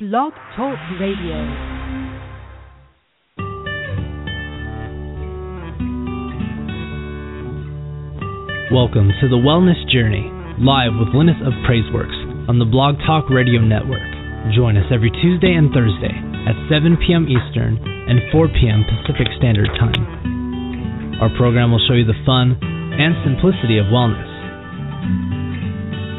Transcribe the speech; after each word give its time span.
Blog 0.00 0.32
Talk 0.56 0.80
Radio. 0.96 1.36
Welcome 8.72 9.12
to 9.20 9.28
the 9.28 9.36
Wellness 9.36 9.76
Journey, 9.92 10.24
live 10.56 10.96
with 10.96 11.12
Linus 11.12 11.36
of 11.44 11.52
Praiseworks 11.68 12.16
on 12.48 12.56
the 12.56 12.64
Blog 12.64 12.96
Talk 13.04 13.28
Radio 13.28 13.60
Network. 13.60 14.00
Join 14.56 14.80
us 14.80 14.88
every 14.88 15.12
Tuesday 15.20 15.52
and 15.52 15.68
Thursday 15.68 16.16
at 16.48 16.56
7 16.72 16.96
p.m. 17.04 17.28
Eastern 17.28 17.76
and 18.08 18.24
4 18.32 18.48
p.m. 18.56 18.88
Pacific 19.04 19.28
Standard 19.36 19.68
Time. 19.76 21.20
Our 21.20 21.28
program 21.36 21.76
will 21.76 21.84
show 21.84 21.92
you 21.92 22.08
the 22.08 22.16
fun 22.24 22.56
and 22.56 23.12
simplicity 23.20 23.76
of 23.76 23.92
wellness. 23.92 24.32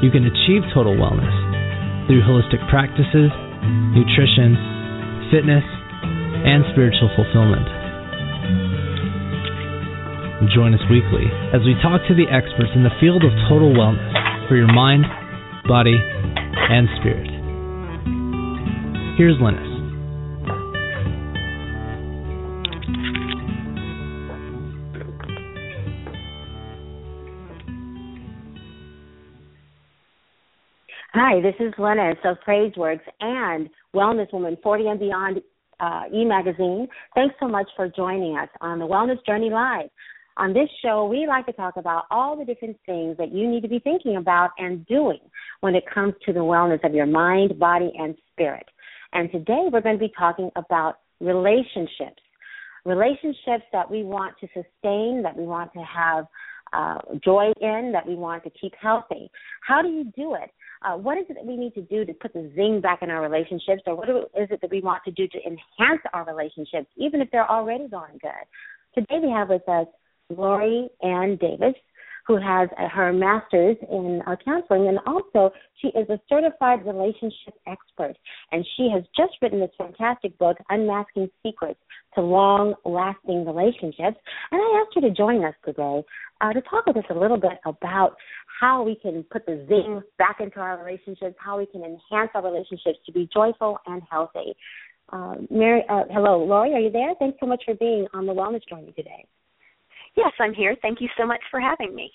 You 0.05 0.13
can 0.13 0.29
achieve 0.29 0.69
total 0.69 0.93
wellness 0.93 1.33
through 2.05 2.21
holistic 2.21 2.61
practices, 2.69 3.33
nutrition, 3.95 4.57
fitness, 5.31 5.63
and 6.43 6.63
spiritual 6.71 7.09
fulfillment. 7.15 7.67
Join 10.53 10.73
us 10.73 10.81
weekly 10.89 11.29
as 11.53 11.61
we 11.63 11.75
talk 11.81 12.01
to 12.09 12.15
the 12.15 12.25
experts 12.27 12.73
in 12.75 12.83
the 12.83 12.93
field 12.99 13.23
of 13.23 13.31
total 13.47 13.71
wellness 13.71 14.11
for 14.49 14.57
your 14.57 14.71
mind, 14.73 15.05
body, 15.67 15.95
and 15.95 16.87
spirit. 16.99 17.29
Here's 19.17 19.39
Linus. 19.39 19.70
Hi, 31.23 31.39
this 31.39 31.53
is 31.59 31.71
Linus 31.77 32.17
of 32.23 32.37
Praiseworks 32.47 33.07
and 33.19 33.69
Wellness 33.95 34.33
Woman 34.33 34.57
40 34.63 34.87
and 34.87 34.99
Beyond 34.99 35.41
uh, 35.79 36.01
e-magazine. 36.11 36.87
Thanks 37.13 37.35
so 37.39 37.47
much 37.47 37.67
for 37.75 37.87
joining 37.87 38.35
us 38.37 38.49
on 38.59 38.79
the 38.79 38.87
Wellness 38.87 39.23
Journey 39.23 39.51
Live. 39.51 39.91
On 40.37 40.51
this 40.51 40.67
show, 40.83 41.05
we 41.05 41.27
like 41.27 41.45
to 41.45 41.53
talk 41.53 41.77
about 41.77 42.05
all 42.09 42.35
the 42.35 42.43
different 42.43 42.75
things 42.87 43.17
that 43.17 43.31
you 43.31 43.47
need 43.47 43.61
to 43.61 43.67
be 43.67 43.77
thinking 43.77 44.15
about 44.15 44.49
and 44.57 44.83
doing 44.87 45.19
when 45.59 45.75
it 45.75 45.83
comes 45.93 46.15
to 46.25 46.33
the 46.33 46.39
wellness 46.39 46.83
of 46.83 46.95
your 46.95 47.05
mind, 47.05 47.59
body, 47.59 47.93
and 47.99 48.15
spirit. 48.31 48.65
And 49.13 49.31
today 49.31 49.67
we're 49.71 49.81
going 49.81 49.99
to 49.99 50.03
be 50.03 50.11
talking 50.17 50.49
about 50.55 51.01
relationships. 51.19 52.23
Relationships 52.83 53.65
that 53.71 53.91
we 53.91 54.01
want 54.01 54.33
to 54.39 54.47
sustain, 54.47 55.21
that 55.21 55.37
we 55.37 55.43
want 55.43 55.71
to 55.73 55.81
have 55.81 56.25
uh, 56.73 56.97
joy 57.23 57.51
in, 57.61 57.91
that 57.93 58.07
we 58.07 58.15
want 58.15 58.43
to 58.43 58.49
keep 58.49 58.73
healthy. 58.81 59.29
How 59.61 59.83
do 59.83 59.89
you 59.89 60.05
do 60.15 60.33
it? 60.33 60.49
Uh, 60.83 60.97
what 60.97 61.17
is 61.17 61.25
it 61.29 61.35
that 61.35 61.45
we 61.45 61.55
need 61.55 61.73
to 61.75 61.81
do 61.81 62.03
to 62.05 62.13
put 62.13 62.33
the 62.33 62.51
zing 62.55 62.81
back 62.81 63.03
in 63.03 63.11
our 63.11 63.21
relationships, 63.21 63.83
or 63.85 63.95
what 63.95 64.09
is 64.09 64.47
it 64.49 64.59
that 64.61 64.71
we 64.71 64.81
want 64.81 65.03
to 65.05 65.11
do 65.11 65.27
to 65.27 65.37
enhance 65.43 66.01
our 66.13 66.25
relationships, 66.25 66.87
even 66.97 67.21
if 67.21 67.29
they're 67.31 67.49
already 67.49 67.87
going 67.87 68.17
good? 68.19 68.31
Today 68.95 69.19
we 69.21 69.29
have 69.29 69.49
with 69.49 69.67
us 69.69 69.85
Lori 70.35 70.89
Ann 71.03 71.37
Davis, 71.39 71.75
who 72.27 72.37
has 72.37 72.69
her 72.91 73.11
master's 73.11 73.77
in 73.89 74.21
uh, 74.27 74.35
counseling, 74.43 74.87
and 74.87 74.99
also 75.05 75.51
she 75.81 75.87
is 75.89 76.09
a 76.09 76.19
certified 76.29 76.85
relationship 76.85 77.53
expert. 77.67 78.15
And 78.51 78.65
she 78.77 78.89
has 78.93 79.03
just 79.15 79.33
written 79.41 79.59
this 79.59 79.71
fantastic 79.77 80.37
book, 80.37 80.57
Unmasking 80.69 81.29
Secrets 81.43 81.79
to 82.15 82.21
Long 82.21 82.75
Lasting 82.85 83.45
Relationships. 83.45 84.17
And 84.51 84.61
I 84.61 84.83
asked 84.83 84.95
her 84.95 85.01
to 85.01 85.11
join 85.11 85.43
us 85.43 85.55
today 85.65 86.03
uh, 86.41 86.53
to 86.53 86.61
talk 86.61 86.85
with 86.85 86.97
us 86.97 87.05
a 87.09 87.17
little 87.17 87.37
bit 87.37 87.59
about 87.65 88.15
how 88.59 88.83
we 88.83 88.95
can 88.95 89.23
put 89.31 89.45
the 89.45 89.65
zing 89.67 90.01
back 90.17 90.37
into 90.39 90.59
our 90.59 90.83
relationships, 90.83 91.35
how 91.39 91.57
we 91.57 91.65
can 91.65 91.81
enhance 91.83 92.31
our 92.33 92.43
relationships 92.43 92.99
to 93.05 93.11
be 93.11 93.29
joyful 93.33 93.77
and 93.87 94.01
healthy. 94.09 94.55
Uh, 95.11 95.35
Mary, 95.49 95.83
hello, 95.89 96.43
Lori, 96.43 96.73
are 96.73 96.79
you 96.79 96.91
there? 96.91 97.13
Thanks 97.19 97.37
so 97.39 97.45
much 97.45 97.63
for 97.65 97.73
being 97.75 98.07
on 98.13 98.25
the 98.25 98.33
Wellness 98.33 98.61
Journey 98.69 98.93
today. 98.95 99.25
Yes, 100.15 100.31
I'm 100.39 100.53
here. 100.53 100.75
Thank 100.81 101.01
you 101.01 101.07
so 101.17 101.25
much 101.25 101.41
for 101.49 101.59
having 101.59 101.95
me. 101.95 102.11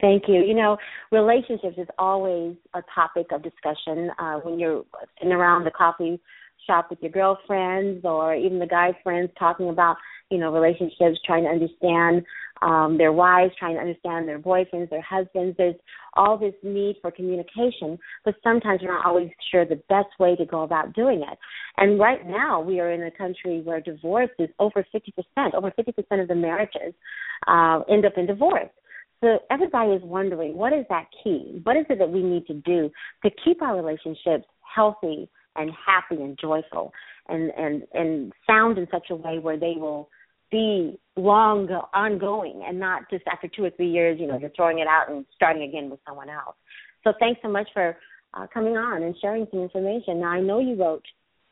Thank 0.00 0.24
you. 0.28 0.42
You 0.42 0.54
know, 0.54 0.76
relationships 1.12 1.76
is 1.76 1.88
always 1.98 2.56
a 2.74 2.82
topic 2.94 3.26
of 3.32 3.42
discussion 3.42 4.10
uh, 4.18 4.38
when 4.38 4.58
you're 4.58 4.84
sitting 5.18 5.32
around 5.32 5.64
the 5.64 5.70
coffee 5.70 6.18
shop 6.70 6.88
with 6.88 7.00
your 7.02 7.10
girlfriends 7.10 8.04
or 8.04 8.34
even 8.34 8.60
the 8.60 8.66
guy 8.66 8.96
friends 9.02 9.30
talking 9.38 9.70
about, 9.70 9.96
you 10.30 10.38
know, 10.38 10.52
relationships, 10.52 11.18
trying 11.26 11.42
to 11.42 11.50
understand 11.50 12.24
um, 12.62 12.96
their 12.96 13.12
wives, 13.12 13.52
trying 13.58 13.74
to 13.74 13.80
understand 13.80 14.28
their 14.28 14.38
boyfriends, 14.38 14.90
their 14.90 15.02
husbands. 15.02 15.56
There's 15.58 15.74
all 16.14 16.38
this 16.38 16.54
need 16.62 16.96
for 17.02 17.10
communication, 17.10 17.98
but 18.24 18.34
sometimes 18.44 18.80
we're 18.82 18.92
not 18.92 19.04
always 19.04 19.30
sure 19.50 19.64
the 19.64 19.82
best 19.88 20.08
way 20.20 20.36
to 20.36 20.44
go 20.44 20.62
about 20.62 20.94
doing 20.94 21.22
it. 21.22 21.38
And 21.78 21.98
right 21.98 22.24
now, 22.26 22.60
we 22.60 22.78
are 22.78 22.92
in 22.92 23.02
a 23.02 23.10
country 23.10 23.62
where 23.62 23.80
divorce 23.80 24.30
is 24.38 24.48
over 24.60 24.86
50%. 24.94 25.54
Over 25.54 25.72
50% 25.72 26.22
of 26.22 26.28
the 26.28 26.34
marriages 26.34 26.94
uh, 27.48 27.80
end 27.90 28.04
up 28.04 28.12
in 28.16 28.26
divorce. 28.26 28.70
So 29.22 29.38
everybody 29.50 29.92
is 29.92 30.02
wondering, 30.02 30.56
what 30.56 30.72
is 30.72 30.84
that 30.88 31.06
key? 31.22 31.60
What 31.64 31.76
is 31.76 31.84
it 31.90 31.98
that 31.98 32.10
we 32.10 32.22
need 32.22 32.46
to 32.46 32.54
do 32.54 32.90
to 33.24 33.30
keep 33.44 33.60
our 33.60 33.76
relationships 33.76 34.44
healthy 34.74 35.28
and 35.56 35.70
happy 35.86 36.22
and 36.22 36.38
joyful 36.40 36.92
and 37.28 37.50
and 37.56 37.82
and 37.94 38.32
sound 38.46 38.78
in 38.78 38.86
such 38.90 39.06
a 39.10 39.16
way 39.16 39.38
where 39.38 39.58
they 39.58 39.74
will 39.76 40.08
be 40.50 40.98
long 41.16 41.68
ongoing 41.94 42.64
and 42.66 42.78
not 42.78 43.08
just 43.10 43.24
after 43.32 43.48
two 43.48 43.64
or 43.64 43.70
three 43.70 43.90
years, 43.90 44.18
you 44.20 44.26
know, 44.26 44.38
you're 44.38 44.50
throwing 44.50 44.80
it 44.80 44.88
out 44.88 45.08
and 45.08 45.24
starting 45.34 45.62
again 45.62 45.88
with 45.88 46.00
someone 46.06 46.28
else. 46.28 46.56
So 47.04 47.12
thanks 47.20 47.40
so 47.42 47.48
much 47.48 47.68
for 47.72 47.96
uh, 48.34 48.46
coming 48.52 48.76
on 48.76 49.02
and 49.02 49.14
sharing 49.20 49.46
some 49.50 49.60
information. 49.60 50.20
Now 50.20 50.30
I 50.30 50.40
know 50.40 50.58
you 50.60 50.74
wrote 50.74 51.04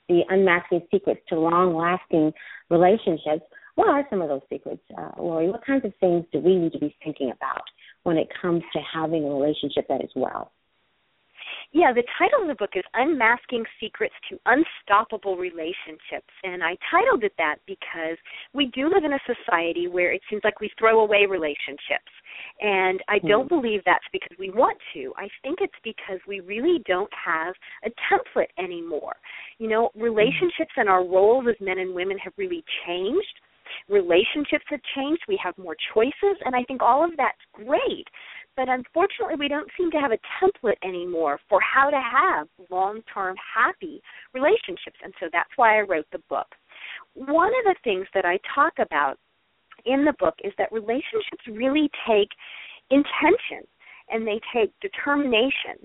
the 0.08 0.22
unmasking 0.28 0.86
secrets 0.90 1.20
to 1.28 1.38
long 1.38 1.76
lasting 1.76 2.32
relationships. 2.70 3.44
What 3.74 3.88
are 3.88 4.06
some 4.10 4.20
of 4.20 4.28
those 4.28 4.40
secrets, 4.50 4.82
uh, 4.96 5.10
Lori? 5.18 5.48
What 5.48 5.64
kinds 5.64 5.84
of 5.84 5.92
things 6.00 6.24
do 6.32 6.40
we 6.40 6.56
need 6.56 6.72
to 6.72 6.78
be 6.78 6.96
thinking 7.04 7.30
about 7.30 7.62
when 8.02 8.16
it 8.16 8.28
comes 8.40 8.62
to 8.72 8.80
having 8.92 9.24
a 9.24 9.28
relationship 9.28 9.86
that 9.88 10.02
is 10.02 10.10
well? 10.16 10.50
Yeah, 11.72 11.92
the 11.92 12.04
title 12.18 12.42
of 12.42 12.48
the 12.48 12.54
book 12.54 12.70
is 12.74 12.84
Unmasking 12.94 13.62
Secrets 13.78 14.14
to 14.30 14.40
Unstoppable 14.46 15.36
Relationships. 15.36 16.32
And 16.42 16.64
I 16.64 16.76
titled 16.90 17.24
it 17.24 17.32
that 17.36 17.56
because 17.66 18.16
we 18.54 18.66
do 18.66 18.88
live 18.88 19.04
in 19.04 19.12
a 19.12 19.18
society 19.28 19.86
where 19.86 20.10
it 20.10 20.22
seems 20.30 20.40
like 20.44 20.60
we 20.60 20.70
throw 20.78 21.00
away 21.00 21.26
relationships. 21.28 22.08
And 22.60 23.00
I 23.08 23.18
don't 23.18 23.44
mm 23.44 23.48
believe 23.48 23.80
that's 23.84 24.04
because 24.12 24.36
we 24.38 24.50
want 24.50 24.78
to. 24.94 25.12
I 25.16 25.28
think 25.42 25.58
it's 25.60 25.72
because 25.82 26.20
we 26.28 26.40
really 26.40 26.82
don't 26.86 27.10
have 27.12 27.54
a 27.84 27.90
template 28.12 28.50
anymore. 28.58 29.16
You 29.58 29.68
know, 29.68 29.90
relationships 29.94 30.72
mm 30.76 30.80
and 30.80 30.88
our 30.88 31.04
roles 31.04 31.46
as 31.48 31.56
men 31.60 31.78
and 31.78 31.94
women 31.94 32.18
have 32.18 32.32
really 32.36 32.64
changed 32.86 33.40
relationships 33.88 34.64
have 34.68 34.80
changed. 34.96 35.22
We 35.28 35.38
have 35.42 35.56
more 35.58 35.76
choices, 35.94 36.36
and 36.44 36.54
I 36.54 36.62
think 36.64 36.82
all 36.82 37.04
of 37.04 37.10
that's 37.16 37.38
great 37.52 38.06
but 38.58 38.68
unfortunately 38.68 39.36
we 39.38 39.46
don't 39.46 39.70
seem 39.78 39.88
to 39.92 39.98
have 39.98 40.10
a 40.10 40.18
template 40.42 40.76
anymore 40.82 41.38
for 41.48 41.60
how 41.60 41.88
to 41.88 41.96
have 41.96 42.48
long-term 42.70 43.36
happy 43.38 44.02
relationships 44.34 44.98
and 45.04 45.14
so 45.20 45.26
that's 45.32 45.50
why 45.54 45.78
I 45.78 45.82
wrote 45.82 46.06
the 46.10 46.18
book. 46.28 46.48
One 47.14 47.50
of 47.50 47.64
the 47.64 47.76
things 47.84 48.06
that 48.14 48.24
I 48.24 48.40
talk 48.52 48.72
about 48.80 49.16
in 49.86 50.04
the 50.04 50.12
book 50.18 50.34
is 50.42 50.52
that 50.58 50.72
relationships 50.72 51.46
really 51.46 51.88
take 52.04 52.28
intention 52.90 53.62
and 54.10 54.26
they 54.26 54.40
take 54.52 54.72
determination. 54.80 55.78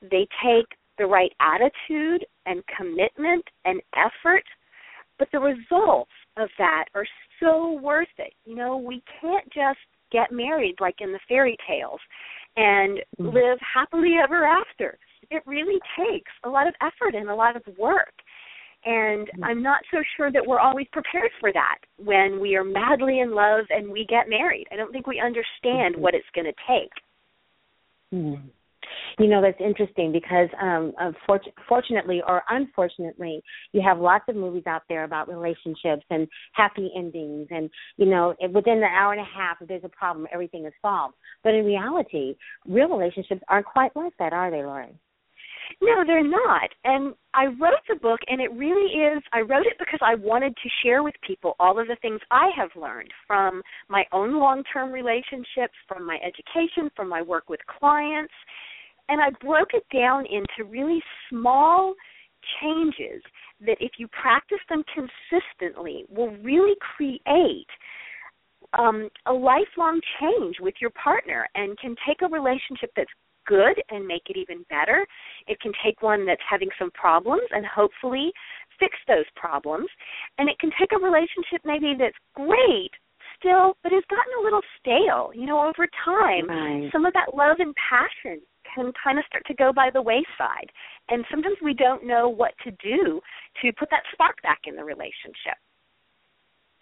They 0.00 0.28
take 0.44 0.66
the 0.98 1.06
right 1.06 1.32
attitude 1.40 2.24
and 2.46 2.62
commitment 2.78 3.44
and 3.64 3.82
effort, 3.96 4.44
but 5.18 5.26
the 5.32 5.40
results 5.40 6.12
of 6.36 6.48
that 6.58 6.84
are 6.94 7.06
so 7.40 7.80
worth 7.82 8.14
it. 8.18 8.32
You 8.44 8.54
know, 8.54 8.76
we 8.76 9.02
can't 9.20 9.46
just 9.52 9.80
get 10.12 10.30
married 10.32 10.76
like 10.80 10.96
in 11.00 11.12
the 11.12 11.20
fairy 11.28 11.56
tales 11.66 12.00
and 12.56 12.98
mm. 13.18 13.32
live 13.32 13.58
happily 13.60 14.16
ever 14.22 14.44
after. 14.44 14.98
It 15.30 15.42
really 15.46 15.80
takes 15.98 16.30
a 16.44 16.48
lot 16.48 16.66
of 16.66 16.74
effort 16.82 17.14
and 17.14 17.30
a 17.30 17.34
lot 17.34 17.56
of 17.56 17.62
work. 17.78 18.12
And 18.84 19.28
mm. 19.28 19.44
I'm 19.44 19.62
not 19.62 19.80
so 19.90 19.98
sure 20.16 20.30
that 20.32 20.42
we're 20.46 20.58
always 20.58 20.86
prepared 20.92 21.30
for 21.40 21.52
that 21.52 21.78
when 21.96 22.40
we 22.40 22.56
are 22.56 22.64
madly 22.64 23.20
in 23.20 23.34
love 23.34 23.64
and 23.70 23.90
we 23.90 24.04
get 24.08 24.28
married. 24.28 24.66
I 24.72 24.76
don't 24.76 24.92
think 24.92 25.06
we 25.06 25.20
understand 25.20 25.94
mm-hmm. 25.94 26.02
what 26.02 26.14
it's 26.14 26.26
going 26.34 26.46
to 26.46 26.52
take. 26.68 26.92
Mm. 28.12 28.42
You 29.18 29.28
know, 29.28 29.42
that's 29.42 29.60
interesting 29.60 30.12
because, 30.12 30.48
um, 30.60 30.92
fortunately 31.68 32.22
or 32.26 32.42
unfortunately, 32.48 33.42
you 33.72 33.82
have 33.82 33.98
lots 33.98 34.24
of 34.28 34.36
movies 34.36 34.64
out 34.66 34.82
there 34.88 35.04
about 35.04 35.28
relationships 35.28 36.04
and 36.10 36.26
happy 36.52 36.90
endings. 36.96 37.48
And, 37.50 37.70
you 37.96 38.06
know, 38.06 38.34
within 38.52 38.80
the 38.80 38.86
hour 38.86 39.12
and 39.12 39.20
a 39.20 39.24
half, 39.24 39.58
if 39.60 39.68
there's 39.68 39.84
a 39.84 39.88
problem, 39.88 40.26
everything 40.32 40.66
is 40.66 40.72
solved. 40.80 41.14
But 41.44 41.54
in 41.54 41.64
reality, 41.64 42.36
real 42.66 42.88
relationships 42.88 43.42
aren't 43.48 43.66
quite 43.66 43.94
like 43.96 44.16
that, 44.18 44.32
are 44.32 44.50
they, 44.50 44.62
Lori? 44.62 44.94
No, 45.80 46.04
they're 46.06 46.28
not. 46.28 46.70
And 46.84 47.14
I 47.34 47.46
wrote 47.46 47.80
the 47.88 47.96
book, 47.96 48.20
and 48.26 48.40
it 48.40 48.52
really 48.52 48.92
is. 48.92 49.22
I 49.32 49.40
wrote 49.40 49.66
it 49.66 49.78
because 49.78 50.00
I 50.02 50.14
wanted 50.14 50.54
to 50.56 50.68
share 50.82 51.02
with 51.02 51.14
people 51.26 51.54
all 51.58 51.78
of 51.78 51.86
the 51.86 51.96
things 52.02 52.20
I 52.30 52.50
have 52.56 52.70
learned 52.76 53.10
from 53.26 53.62
my 53.88 54.04
own 54.12 54.38
long 54.38 54.64
term 54.72 54.92
relationships, 54.92 55.74
from 55.88 56.06
my 56.06 56.18
education, 56.22 56.90
from 56.94 57.08
my 57.08 57.22
work 57.22 57.48
with 57.48 57.60
clients. 57.66 58.32
And 59.08 59.20
I 59.20 59.30
broke 59.44 59.74
it 59.74 59.84
down 59.92 60.24
into 60.26 60.70
really 60.70 61.02
small 61.28 61.94
changes 62.60 63.22
that, 63.60 63.76
if 63.80 63.92
you 63.98 64.08
practice 64.08 64.58
them 64.68 64.82
consistently, 64.94 66.04
will 66.08 66.34
really 66.42 66.74
create 66.96 67.66
um, 68.78 69.08
a 69.26 69.32
lifelong 69.32 70.00
change 70.20 70.56
with 70.60 70.74
your 70.80 70.90
partner 70.90 71.46
and 71.54 71.78
can 71.78 71.94
take 72.06 72.22
a 72.22 72.26
relationship 72.26 72.90
that's 72.96 73.10
good 73.46 73.82
and 73.90 74.06
make 74.06 74.22
it 74.28 74.36
even 74.36 74.64
better. 74.70 75.06
It 75.46 75.60
can 75.60 75.72
take 75.84 76.02
one 76.02 76.24
that's 76.26 76.42
having 76.48 76.70
some 76.78 76.90
problems 76.92 77.42
and 77.50 77.66
hopefully 77.66 78.32
fix 78.78 78.96
those 79.08 79.26
problems. 79.36 79.88
And 80.38 80.48
it 80.48 80.58
can 80.58 80.70
take 80.78 80.90
a 80.92 81.02
relationship 81.02 81.60
maybe 81.64 81.94
that's 81.98 82.16
great 82.34 82.90
still, 83.38 83.76
but 83.82 83.92
has 83.92 84.04
gotten 84.08 84.32
a 84.40 84.44
little 84.44 84.62
stale. 84.78 85.32
You 85.34 85.46
know, 85.46 85.60
over 85.60 85.88
time, 86.04 86.48
right. 86.48 86.88
some 86.92 87.04
of 87.04 87.12
that 87.14 87.34
love 87.34 87.56
and 87.58 87.74
passion 87.76 88.40
can 88.74 88.92
kind 89.02 89.18
of 89.18 89.24
start 89.26 89.44
to 89.46 89.54
go 89.54 89.72
by 89.72 89.90
the 89.92 90.02
wayside. 90.02 90.70
And 91.08 91.24
sometimes 91.30 91.56
we 91.62 91.74
don't 91.74 92.06
know 92.06 92.28
what 92.28 92.52
to 92.64 92.70
do 92.82 93.20
to 93.62 93.72
put 93.72 93.90
that 93.90 94.02
spark 94.12 94.40
back 94.42 94.60
in 94.66 94.76
the 94.76 94.84
relationship. 94.84 95.58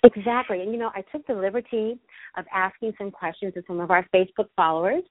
Exactly. 0.03 0.63
And 0.63 0.73
you 0.73 0.79
know, 0.79 0.91
I 0.95 1.03
took 1.13 1.27
the 1.27 1.35
liberty 1.35 1.99
of 2.37 2.45
asking 2.55 2.95
some 2.97 3.11
questions 3.11 3.55
to 3.55 3.63
some 3.67 3.81
of 3.81 3.91
our 3.91 4.07
Facebook 4.15 4.49
followers, 4.57 5.03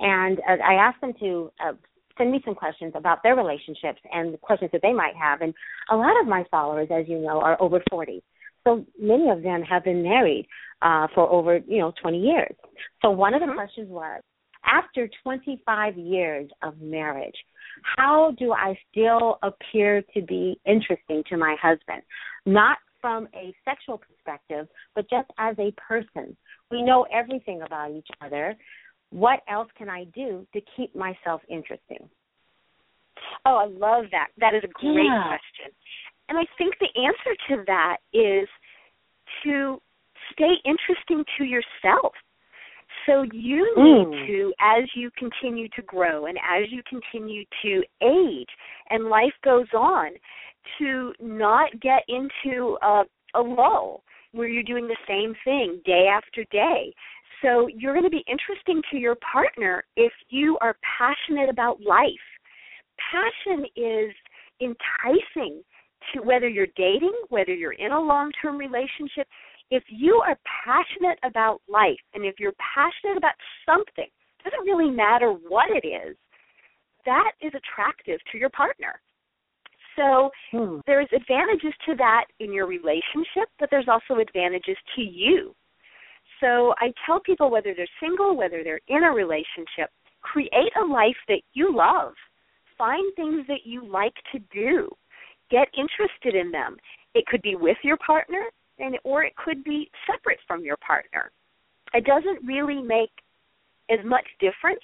and 0.00 0.38
uh, 0.40 0.62
I 0.62 0.74
asked 0.74 1.00
them 1.00 1.14
to 1.20 1.50
uh, 1.64 1.72
send 2.18 2.30
me 2.30 2.42
some 2.44 2.54
questions 2.54 2.92
about 2.94 3.22
their 3.22 3.36
relationships 3.36 4.00
and 4.12 4.34
the 4.34 4.38
questions 4.38 4.70
that 4.72 4.82
they 4.82 4.92
might 4.92 5.16
have. 5.16 5.40
And 5.40 5.54
a 5.90 5.96
lot 5.96 6.20
of 6.20 6.26
my 6.26 6.44
followers, 6.50 6.88
as 6.90 7.08
you 7.08 7.18
know, 7.18 7.40
are 7.40 7.60
over 7.60 7.82
40. 7.90 8.22
So 8.64 8.84
many 9.00 9.30
of 9.30 9.42
them 9.42 9.62
have 9.62 9.84
been 9.84 10.02
married 10.02 10.46
uh, 10.82 11.06
for 11.14 11.28
over, 11.28 11.58
you 11.66 11.78
know, 11.78 11.92
20 12.00 12.18
years. 12.18 12.54
So 13.02 13.10
one 13.10 13.34
of 13.34 13.40
the 13.40 13.46
mm-hmm. 13.46 13.56
questions 13.56 13.88
was, 13.90 14.22
after 14.66 15.08
25 15.22 15.96
years 15.96 16.50
of 16.62 16.80
marriage, 16.80 17.34
how 17.96 18.32
do 18.38 18.52
I 18.52 18.78
still 18.90 19.38
appear 19.42 20.02
to 20.14 20.22
be 20.22 20.58
interesting 20.66 21.22
to 21.28 21.36
my 21.36 21.56
husband? 21.60 22.02
Not 22.46 22.78
from 23.00 23.28
a 23.34 23.54
sexual 23.64 23.98
perspective, 23.98 24.66
but 24.94 25.08
just 25.10 25.28
as 25.38 25.56
a 25.58 25.72
person. 25.72 26.36
We 26.70 26.82
know 26.82 27.06
everything 27.12 27.60
about 27.62 27.90
each 27.90 28.08
other. 28.24 28.56
What 29.10 29.40
else 29.48 29.68
can 29.76 29.90
I 29.90 30.04
do 30.14 30.46
to 30.54 30.60
keep 30.76 30.96
myself 30.96 31.42
interesting? 31.48 32.08
Oh, 33.44 33.56
I 33.56 33.66
love 33.66 34.06
that. 34.10 34.28
That 34.38 34.54
is 34.54 34.62
a 34.64 34.68
great 34.68 35.04
yeah. 35.04 35.28
question. 35.28 35.74
And 36.28 36.38
I 36.38 36.44
think 36.56 36.74
the 36.80 36.88
answer 36.98 37.36
to 37.48 37.64
that 37.66 37.98
is 38.12 38.48
to 39.44 39.80
stay 40.32 40.54
interesting 40.64 41.24
to 41.38 41.44
yourself. 41.44 42.12
So 43.06 43.22
you 43.32 43.74
need 43.76 44.06
mm. 44.06 44.26
to, 44.26 44.52
as 44.60 44.84
you 44.94 45.10
continue 45.18 45.68
to 45.76 45.82
grow 45.82 46.26
and 46.26 46.38
as 46.38 46.70
you 46.70 46.82
continue 46.88 47.44
to 47.62 47.82
age 48.02 48.48
and 48.90 49.06
life 49.06 49.32
goes 49.44 49.66
on, 49.74 50.10
to 50.78 51.12
not 51.20 51.70
get 51.80 52.02
into 52.08 52.78
a, 52.82 53.02
a 53.34 53.40
lull 53.40 54.02
where 54.32 54.48
you're 54.48 54.62
doing 54.62 54.88
the 54.88 54.96
same 55.06 55.34
thing 55.44 55.80
day 55.84 56.08
after 56.10 56.44
day. 56.50 56.92
So 57.42 57.68
you're 57.68 57.92
going 57.92 58.04
to 58.04 58.10
be 58.10 58.24
interesting 58.26 58.80
to 58.90 58.96
your 58.96 59.16
partner 59.16 59.84
if 59.96 60.12
you 60.30 60.56
are 60.60 60.76
passionate 60.98 61.50
about 61.50 61.80
life. 61.80 62.08
Passion 63.12 63.66
is 63.76 64.14
enticing 64.60 65.62
to 66.12 66.22
whether 66.22 66.48
you're 66.48 66.66
dating, 66.76 67.12
whether 67.28 67.54
you're 67.54 67.72
in 67.72 67.92
a 67.92 68.00
long 68.00 68.30
term 68.40 68.56
relationship. 68.56 69.26
If 69.70 69.82
you 69.88 70.22
are 70.26 70.38
passionate 70.64 71.18
about 71.24 71.60
life 71.68 72.00
and 72.14 72.24
if 72.24 72.38
you're 72.38 72.54
passionate 72.74 73.16
about 73.16 73.34
something, 73.66 74.06
it 74.06 74.44
doesn't 74.44 74.66
really 74.66 74.90
matter 74.90 75.30
what 75.30 75.70
it 75.70 75.86
is, 75.86 76.16
that 77.06 77.32
is 77.40 77.52
attractive 77.54 78.20
to 78.32 78.38
your 78.38 78.50
partner. 78.50 79.00
So 79.96 80.30
hmm. 80.50 80.78
there's 80.86 81.08
advantages 81.14 81.72
to 81.86 81.94
that 81.96 82.24
in 82.40 82.52
your 82.52 82.66
relationship, 82.66 83.48
but 83.58 83.68
there's 83.70 83.88
also 83.88 84.20
advantages 84.20 84.76
to 84.96 85.02
you. 85.02 85.54
So 86.40 86.74
I 86.78 86.92
tell 87.06 87.20
people 87.20 87.50
whether 87.50 87.74
they're 87.74 87.86
single, 88.00 88.36
whether 88.36 88.62
they're 88.64 88.80
in 88.88 89.04
a 89.04 89.10
relationship, 89.10 89.90
create 90.20 90.72
a 90.80 90.84
life 90.84 91.16
that 91.28 91.42
you 91.52 91.74
love. 91.74 92.12
Find 92.76 93.04
things 93.14 93.46
that 93.46 93.64
you 93.64 93.86
like 93.86 94.14
to 94.32 94.40
do. 94.52 94.88
Get 95.50 95.68
interested 95.76 96.34
in 96.34 96.50
them. 96.50 96.76
It 97.14 97.26
could 97.26 97.42
be 97.42 97.54
with 97.54 97.76
your 97.84 97.96
partner 97.98 98.44
and 98.78 98.96
or 99.04 99.24
it 99.24 99.34
could 99.36 99.62
be 99.64 99.90
separate 100.10 100.38
from 100.46 100.64
your 100.64 100.76
partner. 100.78 101.30
It 101.92 102.04
doesn't 102.04 102.46
really 102.46 102.82
make 102.82 103.10
as 103.90 103.98
much 104.04 104.26
difference 104.40 104.82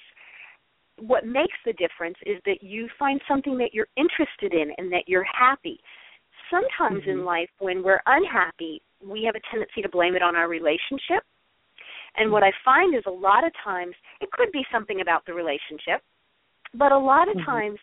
what 1.01 1.25
makes 1.25 1.57
the 1.65 1.73
difference 1.73 2.17
is 2.25 2.37
that 2.45 2.61
you 2.61 2.87
find 2.99 3.19
something 3.27 3.57
that 3.57 3.73
you're 3.73 3.87
interested 3.97 4.53
in 4.53 4.71
and 4.77 4.91
that 4.91 5.03
you're 5.07 5.25
happy. 5.25 5.79
Sometimes 6.49 7.01
mm-hmm. 7.01 7.21
in 7.21 7.25
life, 7.25 7.49
when 7.59 7.83
we're 7.83 8.01
unhappy, 8.05 8.81
we 9.03 9.23
have 9.25 9.35
a 9.35 9.41
tendency 9.49 9.81
to 9.81 9.89
blame 9.89 10.15
it 10.15 10.21
on 10.21 10.35
our 10.35 10.47
relationship. 10.47 11.23
And 12.17 12.31
what 12.31 12.43
I 12.43 12.51
find 12.63 12.95
is 12.95 13.03
a 13.07 13.11
lot 13.11 13.45
of 13.45 13.51
times 13.63 13.95
it 14.19 14.31
could 14.31 14.51
be 14.51 14.63
something 14.71 15.01
about 15.01 15.25
the 15.25 15.33
relationship, 15.33 16.03
but 16.73 16.91
a 16.91 16.99
lot 16.99 17.29
of 17.29 17.35
mm-hmm. 17.35 17.49
times 17.49 17.79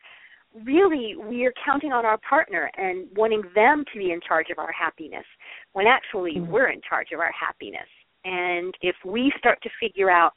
really 0.65 1.15
we 1.17 1.45
are 1.45 1.53
counting 1.65 1.93
on 1.93 2.05
our 2.05 2.19
partner 2.29 2.71
and 2.77 3.06
wanting 3.17 3.43
them 3.55 3.85
to 3.93 3.99
be 3.99 4.12
in 4.12 4.21
charge 4.27 4.47
of 4.50 4.59
our 4.59 4.73
happiness 4.73 5.25
when 5.73 5.87
actually 5.87 6.37
mm-hmm. 6.37 6.50
we're 6.50 6.71
in 6.71 6.81
charge 6.89 7.09
of 7.12 7.21
our 7.21 7.33
happiness. 7.33 7.89
And 8.25 8.75
if 8.81 8.97
we 9.05 9.33
start 9.39 9.59
to 9.62 9.71
figure 9.81 10.11
out 10.11 10.33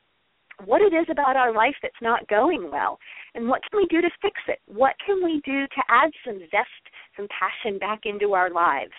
what 0.66 0.82
it 0.82 0.94
is 0.94 1.08
about 1.10 1.36
our 1.36 1.54
life 1.54 1.76
that's 1.82 1.94
not 2.02 2.28
going 2.28 2.70
well 2.72 3.00
and 3.36 3.48
what 3.48 3.62
can 3.70 3.80
we 3.80 3.88
do 3.88 4.02
to 4.02 4.10
fix 4.22 4.40
it 4.48 4.60
what 4.68 4.94
can 5.04 5.24
we 5.24 5.42
do 5.44 5.66
to 5.68 5.82
add 5.90 6.12
some 6.26 6.40
zest 6.52 6.84
some 7.18 7.28
passion 7.30 7.80
back 7.80 8.02
into 8.06 8.34
our 8.34 8.52
lives 8.52 8.92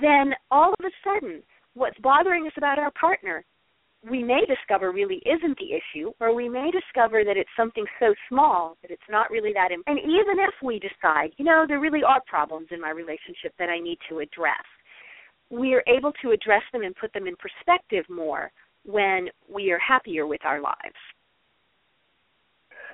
then 0.00 0.32
all 0.50 0.72
of 0.72 0.84
a 0.84 0.90
sudden 1.04 1.42
what's 1.74 1.98
bothering 1.98 2.46
us 2.46 2.52
about 2.56 2.78
our 2.78 2.92
partner 2.92 3.44
we 4.10 4.22
may 4.22 4.40
discover 4.46 4.92
really 4.92 5.22
isn't 5.24 5.58
the 5.58 5.72
issue 5.72 6.12
or 6.20 6.34
we 6.34 6.48
may 6.48 6.70
discover 6.70 7.24
that 7.24 7.36
it's 7.36 7.50
something 7.56 7.84
so 7.98 8.14
small 8.28 8.76
that 8.82 8.90
it's 8.90 9.10
not 9.10 9.30
really 9.30 9.52
that 9.52 9.72
important 9.72 10.04
and 10.04 10.12
even 10.12 10.38
if 10.38 10.54
we 10.62 10.78
decide 10.78 11.30
you 11.36 11.44
know 11.44 11.64
there 11.66 11.80
really 11.80 12.02
are 12.02 12.20
problems 12.26 12.68
in 12.70 12.80
my 12.80 12.90
relationship 12.90 13.52
that 13.58 13.68
i 13.68 13.78
need 13.80 13.98
to 14.08 14.18
address 14.18 14.64
we 15.50 15.74
are 15.74 15.84
able 15.86 16.12
to 16.22 16.30
address 16.30 16.62
them 16.72 16.82
and 16.82 16.94
put 16.96 17.12
them 17.12 17.26
in 17.26 17.34
perspective 17.36 18.04
more 18.08 18.50
when 18.84 19.28
we 19.52 19.70
are 19.70 19.78
happier 19.78 20.26
with 20.26 20.40
our 20.44 20.60
lives. 20.60 20.76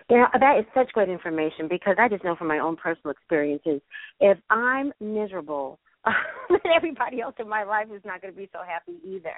Yeah, 0.09 0.27
that 0.39 0.59
is 0.59 0.65
such 0.75 0.93
great 0.93 1.09
information 1.09 1.69
because 1.69 1.97
I 1.99 2.09
just 2.09 2.25
know 2.25 2.35
from 2.35 2.49
my 2.49 2.59
own 2.59 2.77
personal 2.77 3.13
experiences, 3.13 3.81
if 4.19 4.39
I'm 4.51 4.93
miserable, 5.01 5.79
everybody 6.77 7.21
else 7.21 7.37
in 7.39 7.49
my 7.49 7.63
life 7.63 7.87
is 7.95 8.03
not 8.05 8.21
going 8.21 8.35
to 8.35 8.39
be 8.39 8.49
so 8.53 8.59
happy 8.67 8.99
either. 9.05 9.35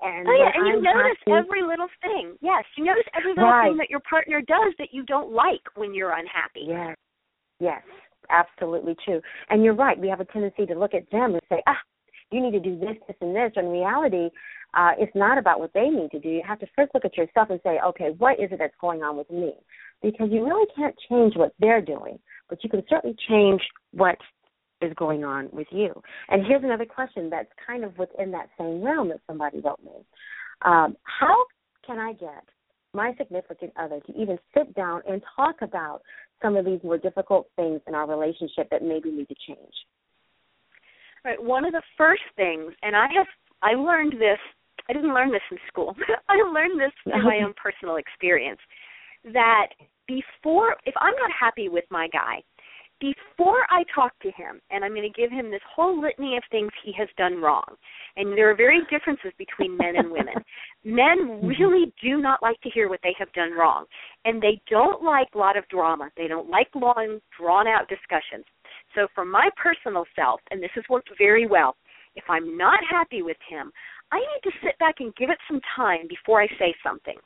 And 0.00 0.28
oh 0.28 0.36
yeah, 0.36 0.50
and 0.54 0.66
you 0.66 0.76
I'm 0.76 0.82
notice 0.82 1.16
happy, 1.26 1.32
every 1.32 1.62
little 1.62 1.88
thing. 2.02 2.36
Yes, 2.40 2.64
you 2.76 2.84
notice 2.84 3.04
every 3.16 3.32
little 3.32 3.48
right. 3.48 3.68
thing 3.68 3.78
that 3.78 3.88
your 3.88 4.00
partner 4.00 4.40
does 4.42 4.74
that 4.78 4.88
you 4.92 5.02
don't 5.04 5.32
like 5.32 5.62
when 5.74 5.94
you're 5.94 6.12
unhappy. 6.12 6.66
Yes, 6.68 6.96
yes, 7.60 7.82
absolutely 8.28 8.94
true. 9.04 9.22
And 9.48 9.64
you're 9.64 9.74
right. 9.74 9.98
We 9.98 10.08
have 10.08 10.20
a 10.20 10.26
tendency 10.26 10.66
to 10.66 10.78
look 10.78 10.92
at 10.92 11.10
them 11.10 11.32
and 11.32 11.42
say, 11.48 11.62
ah, 11.66 11.78
you 12.30 12.42
need 12.42 12.52
to 12.52 12.60
do 12.60 12.78
this, 12.78 12.96
this, 13.06 13.16
and 13.20 13.34
this. 13.34 13.52
When 13.54 13.66
in 13.66 13.72
reality, 13.72 14.28
uh, 14.74 14.92
it's 14.98 15.14
not 15.14 15.38
about 15.38 15.60
what 15.60 15.72
they 15.72 15.88
need 15.88 16.10
to 16.10 16.18
do. 16.18 16.28
You 16.28 16.42
have 16.46 16.58
to 16.58 16.66
first 16.76 16.92
look 16.92 17.04
at 17.04 17.16
yourself 17.16 17.48
and 17.50 17.60
say, 17.62 17.78
okay, 17.86 18.10
what 18.18 18.38
is 18.38 18.52
it 18.52 18.58
that's 18.58 18.74
going 18.80 19.02
on 19.02 19.16
with 19.16 19.30
me? 19.30 19.54
Because 20.02 20.28
you 20.30 20.44
really 20.44 20.66
can't 20.76 20.94
change 21.08 21.36
what 21.36 21.54
they're 21.58 21.80
doing, 21.80 22.18
but 22.50 22.62
you 22.62 22.68
can 22.68 22.82
certainly 22.88 23.16
change 23.28 23.62
what 23.92 24.18
is 24.82 24.92
going 24.96 25.24
on 25.24 25.48
with 25.52 25.66
you. 25.70 25.92
And 26.28 26.44
here's 26.46 26.64
another 26.64 26.84
question 26.84 27.30
that's 27.30 27.48
kind 27.66 27.84
of 27.84 27.96
within 27.98 28.30
that 28.32 28.48
same 28.58 28.82
realm 28.82 29.08
that 29.08 29.20
somebody 29.26 29.60
wrote 29.60 29.82
me. 29.84 30.04
Um, 30.62 30.96
how 31.02 31.44
can 31.86 31.98
I 31.98 32.12
get 32.12 32.44
my 32.92 33.12
significant 33.18 33.72
other 33.78 34.00
to 34.00 34.12
even 34.14 34.38
sit 34.54 34.74
down 34.74 35.02
and 35.08 35.22
talk 35.34 35.56
about 35.62 36.00
some 36.42 36.56
of 36.56 36.64
these 36.64 36.80
more 36.82 36.98
difficult 36.98 37.48
things 37.56 37.80
in 37.86 37.94
our 37.94 38.08
relationship 38.08 38.68
that 38.70 38.82
maybe 38.82 39.10
need 39.10 39.28
to 39.28 39.34
change? 39.46 39.74
Right. 41.24 41.42
One 41.42 41.64
of 41.64 41.72
the 41.72 41.82
first 41.96 42.22
things, 42.36 42.72
and 42.82 42.94
I 42.94 43.06
have 43.16 43.26
I 43.62 43.72
learned 43.72 44.12
this. 44.12 44.38
I 44.88 44.92
didn't 44.92 45.14
learn 45.14 45.32
this 45.32 45.42
in 45.50 45.58
school. 45.66 45.96
I 46.28 46.36
learned 46.52 46.78
this 46.78 46.92
through 47.02 47.24
my 47.24 47.40
own 47.44 47.54
personal 47.62 47.96
experience. 47.96 48.60
That 49.32 49.68
before 50.06 50.76
if 50.84 50.94
I'm 51.00 51.14
not 51.14 51.30
happy 51.38 51.68
with 51.68 51.84
my 51.90 52.06
guy, 52.12 52.42
before 53.00 53.66
I 53.70 53.84
talk 53.94 54.12
to 54.22 54.28
him, 54.28 54.60
and 54.70 54.84
I'm 54.84 54.94
going 54.94 55.10
to 55.10 55.20
give 55.20 55.30
him 55.30 55.50
this 55.50 55.60
whole 55.74 56.00
litany 56.00 56.36
of 56.36 56.42
things 56.50 56.70
he 56.84 56.92
has 56.98 57.08
done 57.18 57.40
wrong, 57.40 57.76
and 58.16 58.32
there 58.32 58.50
are 58.50 58.56
very 58.56 58.80
differences 58.90 59.32
between 59.38 59.76
men 59.76 59.96
and 59.96 60.10
women. 60.10 60.34
men 60.84 61.18
mm-hmm. 61.20 61.46
really 61.46 61.92
do 62.02 62.20
not 62.20 62.42
like 62.42 62.60
to 62.62 62.70
hear 62.70 62.88
what 62.88 63.00
they 63.02 63.14
have 63.18 63.32
done 63.32 63.52
wrong, 63.52 63.84
and 64.24 64.40
they 64.40 64.60
don't 64.70 65.02
like 65.02 65.28
a 65.34 65.38
lot 65.38 65.56
of 65.56 65.68
drama. 65.68 66.10
They 66.16 66.28
don't 66.28 66.48
like 66.48 66.68
long, 66.74 67.20
drawn 67.38 67.68
out 67.68 67.88
discussions. 67.88 68.44
So, 68.94 69.08
for 69.14 69.24
my 69.24 69.50
personal 69.62 70.04
self, 70.14 70.40
and 70.50 70.62
this 70.62 70.70
has 70.74 70.84
worked 70.88 71.10
very 71.18 71.46
well, 71.46 71.76
if 72.14 72.24
I'm 72.30 72.56
not 72.56 72.80
happy 72.88 73.20
with 73.20 73.36
him, 73.48 73.70
I 74.10 74.18
need 74.18 74.50
to 74.50 74.56
sit 74.64 74.78
back 74.78 74.96
and 75.00 75.14
give 75.16 75.28
it 75.28 75.38
some 75.48 75.60
time 75.74 76.06
before 76.08 76.40
I 76.40 76.46
say 76.58 76.74
something 76.82 77.16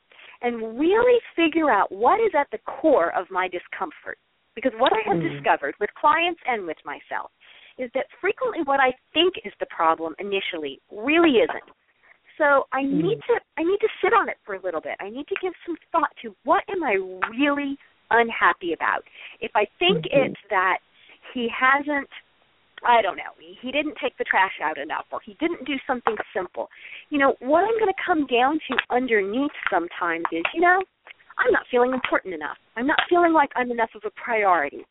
and 0.42 0.78
really 0.78 1.20
figure 1.36 1.70
out 1.70 1.92
what 1.92 2.18
is 2.18 2.32
at 2.38 2.48
the 2.50 2.58
core 2.66 3.16
of 3.16 3.30
my 3.30 3.46
discomfort 3.46 4.18
because 4.54 4.72
what 4.78 4.92
I 4.92 5.00
have 5.06 5.18
mm. 5.18 5.34
discovered 5.34 5.74
with 5.80 5.90
clients 5.98 6.40
and 6.46 6.66
with 6.66 6.78
myself 6.84 7.30
is 7.78 7.90
that 7.94 8.06
frequently 8.20 8.62
what 8.64 8.80
I 8.80 8.92
think 9.14 9.34
is 9.44 9.52
the 9.60 9.66
problem 9.66 10.14
initially 10.18 10.80
really 10.90 11.40
isn't. 11.40 11.70
So 12.36 12.64
I 12.72 12.82
mm. 12.82 13.02
need 13.02 13.20
to 13.28 13.34
I 13.58 13.62
need 13.62 13.80
to 13.80 13.88
sit 14.02 14.12
on 14.12 14.28
it 14.28 14.36
for 14.44 14.54
a 14.54 14.62
little 14.62 14.80
bit. 14.80 14.96
I 15.00 15.10
need 15.10 15.28
to 15.28 15.36
give 15.42 15.52
some 15.66 15.76
thought 15.92 16.10
to 16.22 16.34
what 16.44 16.64
am 16.68 16.82
I 16.82 16.94
really 17.38 17.76
unhappy 18.10 18.72
about. 18.72 19.04
If 19.40 19.52
I 19.54 19.66
think 19.78 20.04
mm-hmm. 20.04 20.32
it's 20.32 20.40
that 20.50 20.78
he 21.34 21.48
hasn't 21.48 22.08
I 22.82 23.02
don't 23.02 23.16
know, 23.16 23.36
he 23.36 23.70
didn't 23.70 23.96
take 24.02 24.16
the 24.16 24.24
trash 24.24 24.56
out 24.62 24.78
enough 24.78 25.04
or 25.12 25.20
he 25.24 25.36
didn't 25.38 25.66
do 25.66 25.74
something 25.86 26.16
simple. 26.34 26.68
You 27.10 27.18
know, 27.18 27.36
what 27.40 27.60
I'm 27.60 27.78
going 27.78 27.92
to 27.92 28.02
come 28.04 28.26
down 28.26 28.58
to 28.68 28.76
underneath 28.88 29.52
sometimes 29.70 30.24
is, 30.32 30.42
you 30.54 30.62
know, 30.62 30.80
I'm 31.40 31.52
not 31.52 31.64
feeling 31.70 31.92
important 31.92 32.34
enough. 32.34 32.56
I'm 32.76 32.86
not 32.86 32.98
feeling 33.08 33.32
like 33.32 33.50
I'm 33.56 33.70
enough 33.70 33.90
of 33.94 34.02
a 34.04 34.10
priority. 34.22 34.84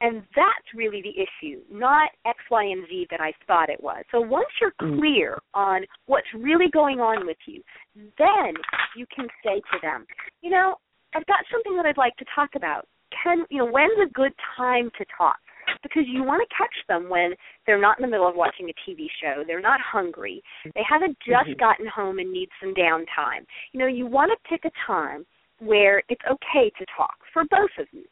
And 0.00 0.22
that's 0.36 0.68
really 0.76 1.02
the 1.02 1.10
issue, 1.10 1.60
not 1.72 2.10
X, 2.24 2.38
Y, 2.50 2.64
and 2.64 2.86
Z 2.88 3.08
that 3.10 3.20
I 3.20 3.32
thought 3.46 3.68
it 3.68 3.82
was. 3.82 4.04
So 4.12 4.20
once 4.20 4.46
you're 4.60 4.72
mm. 4.80 4.98
clear 4.98 5.38
on 5.54 5.82
what's 6.06 6.28
really 6.34 6.70
going 6.72 7.00
on 7.00 7.26
with 7.26 7.38
you, 7.46 7.62
then 7.96 8.54
you 8.96 9.06
can 9.14 9.26
say 9.44 9.56
to 9.56 9.78
them, 9.82 10.06
you 10.40 10.50
know, 10.50 10.76
I've 11.14 11.26
got 11.26 11.38
something 11.50 11.76
that 11.76 11.86
I'd 11.86 11.96
like 11.96 12.16
to 12.16 12.24
talk 12.34 12.50
about. 12.54 12.86
Can 13.24 13.44
you 13.50 13.58
know 13.58 13.66
when's 13.66 13.98
a 14.00 14.12
good 14.12 14.32
time 14.56 14.90
to 14.98 15.04
talk? 15.16 15.38
Because 15.82 16.04
you 16.06 16.22
want 16.22 16.46
to 16.48 16.56
catch 16.56 16.74
them 16.88 17.10
when 17.10 17.32
they're 17.66 17.80
not 17.80 17.98
in 17.98 18.02
the 18.02 18.08
middle 18.08 18.28
of 18.28 18.36
watching 18.36 18.70
a 18.70 18.90
TV 18.90 19.06
show, 19.20 19.42
they're 19.46 19.60
not 19.60 19.80
hungry, 19.80 20.42
they 20.64 20.82
haven't 20.88 21.16
just 21.26 21.48
mm-hmm. 21.48 21.58
gotten 21.58 21.86
home 21.86 22.18
and 22.18 22.32
need 22.32 22.48
some 22.60 22.74
downtime. 22.74 23.44
You 23.72 23.80
know, 23.80 23.86
you 23.86 24.06
want 24.06 24.30
to 24.30 24.48
pick 24.48 24.64
a 24.64 24.70
time 24.86 25.26
where 25.60 26.02
it's 26.08 26.22
okay 26.30 26.70
to 26.78 26.86
talk 26.96 27.16
for 27.32 27.44
both 27.50 27.70
of 27.78 27.86
you. 27.92 28.04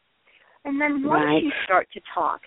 And 0.65 0.79
then 0.81 1.03
once 1.03 1.23
right. 1.25 1.43
you 1.43 1.51
start 1.63 1.87
to 1.93 2.01
talk, 2.13 2.41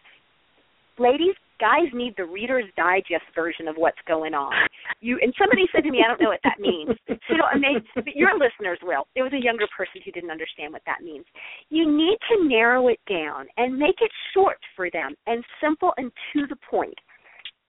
ladies, 0.99 1.35
guys 1.59 1.88
need 1.92 2.14
the 2.16 2.25
Reader's 2.25 2.64
Digest 2.76 3.25
version 3.35 3.69
of 3.69 3.76
what's 3.76 4.00
going 4.09 4.35
on. 4.35 4.52
You 5.00 5.19
and 5.23 5.33
somebody 5.38 5.64
said 5.73 5.85
to 5.85 5.90
me, 5.90 6.02
I 6.04 6.09
don't 6.09 6.21
know 6.21 6.30
what 6.30 6.40
that 6.45 6.61
means. 6.61 6.97
So 7.09 7.45
I 7.45 7.57
mean, 7.57 7.80
but 7.95 8.16
your 8.16 8.33
listeners 8.35 8.78
will. 8.83 9.07
It 9.14 9.23
was 9.23 9.33
a 9.33 9.42
younger 9.42 9.66
person 9.76 10.00
who 10.04 10.11
didn't 10.12 10.30
understand 10.30 10.73
what 10.73 10.83
that 10.87 11.02
means. 11.02 11.25
You 11.69 11.85
need 11.85 12.19
to 12.33 12.49
narrow 12.49 12.88
it 12.88 13.00
down 13.09 13.47
and 13.57 13.78
make 13.78 14.00
it 14.00 14.11
short 14.35 14.59
for 14.75 14.90
them 14.90 15.14
and 15.26 15.45
simple 15.62 15.92
and 15.97 16.11
to 16.33 16.47
the 16.49 16.57
point. 16.69 16.97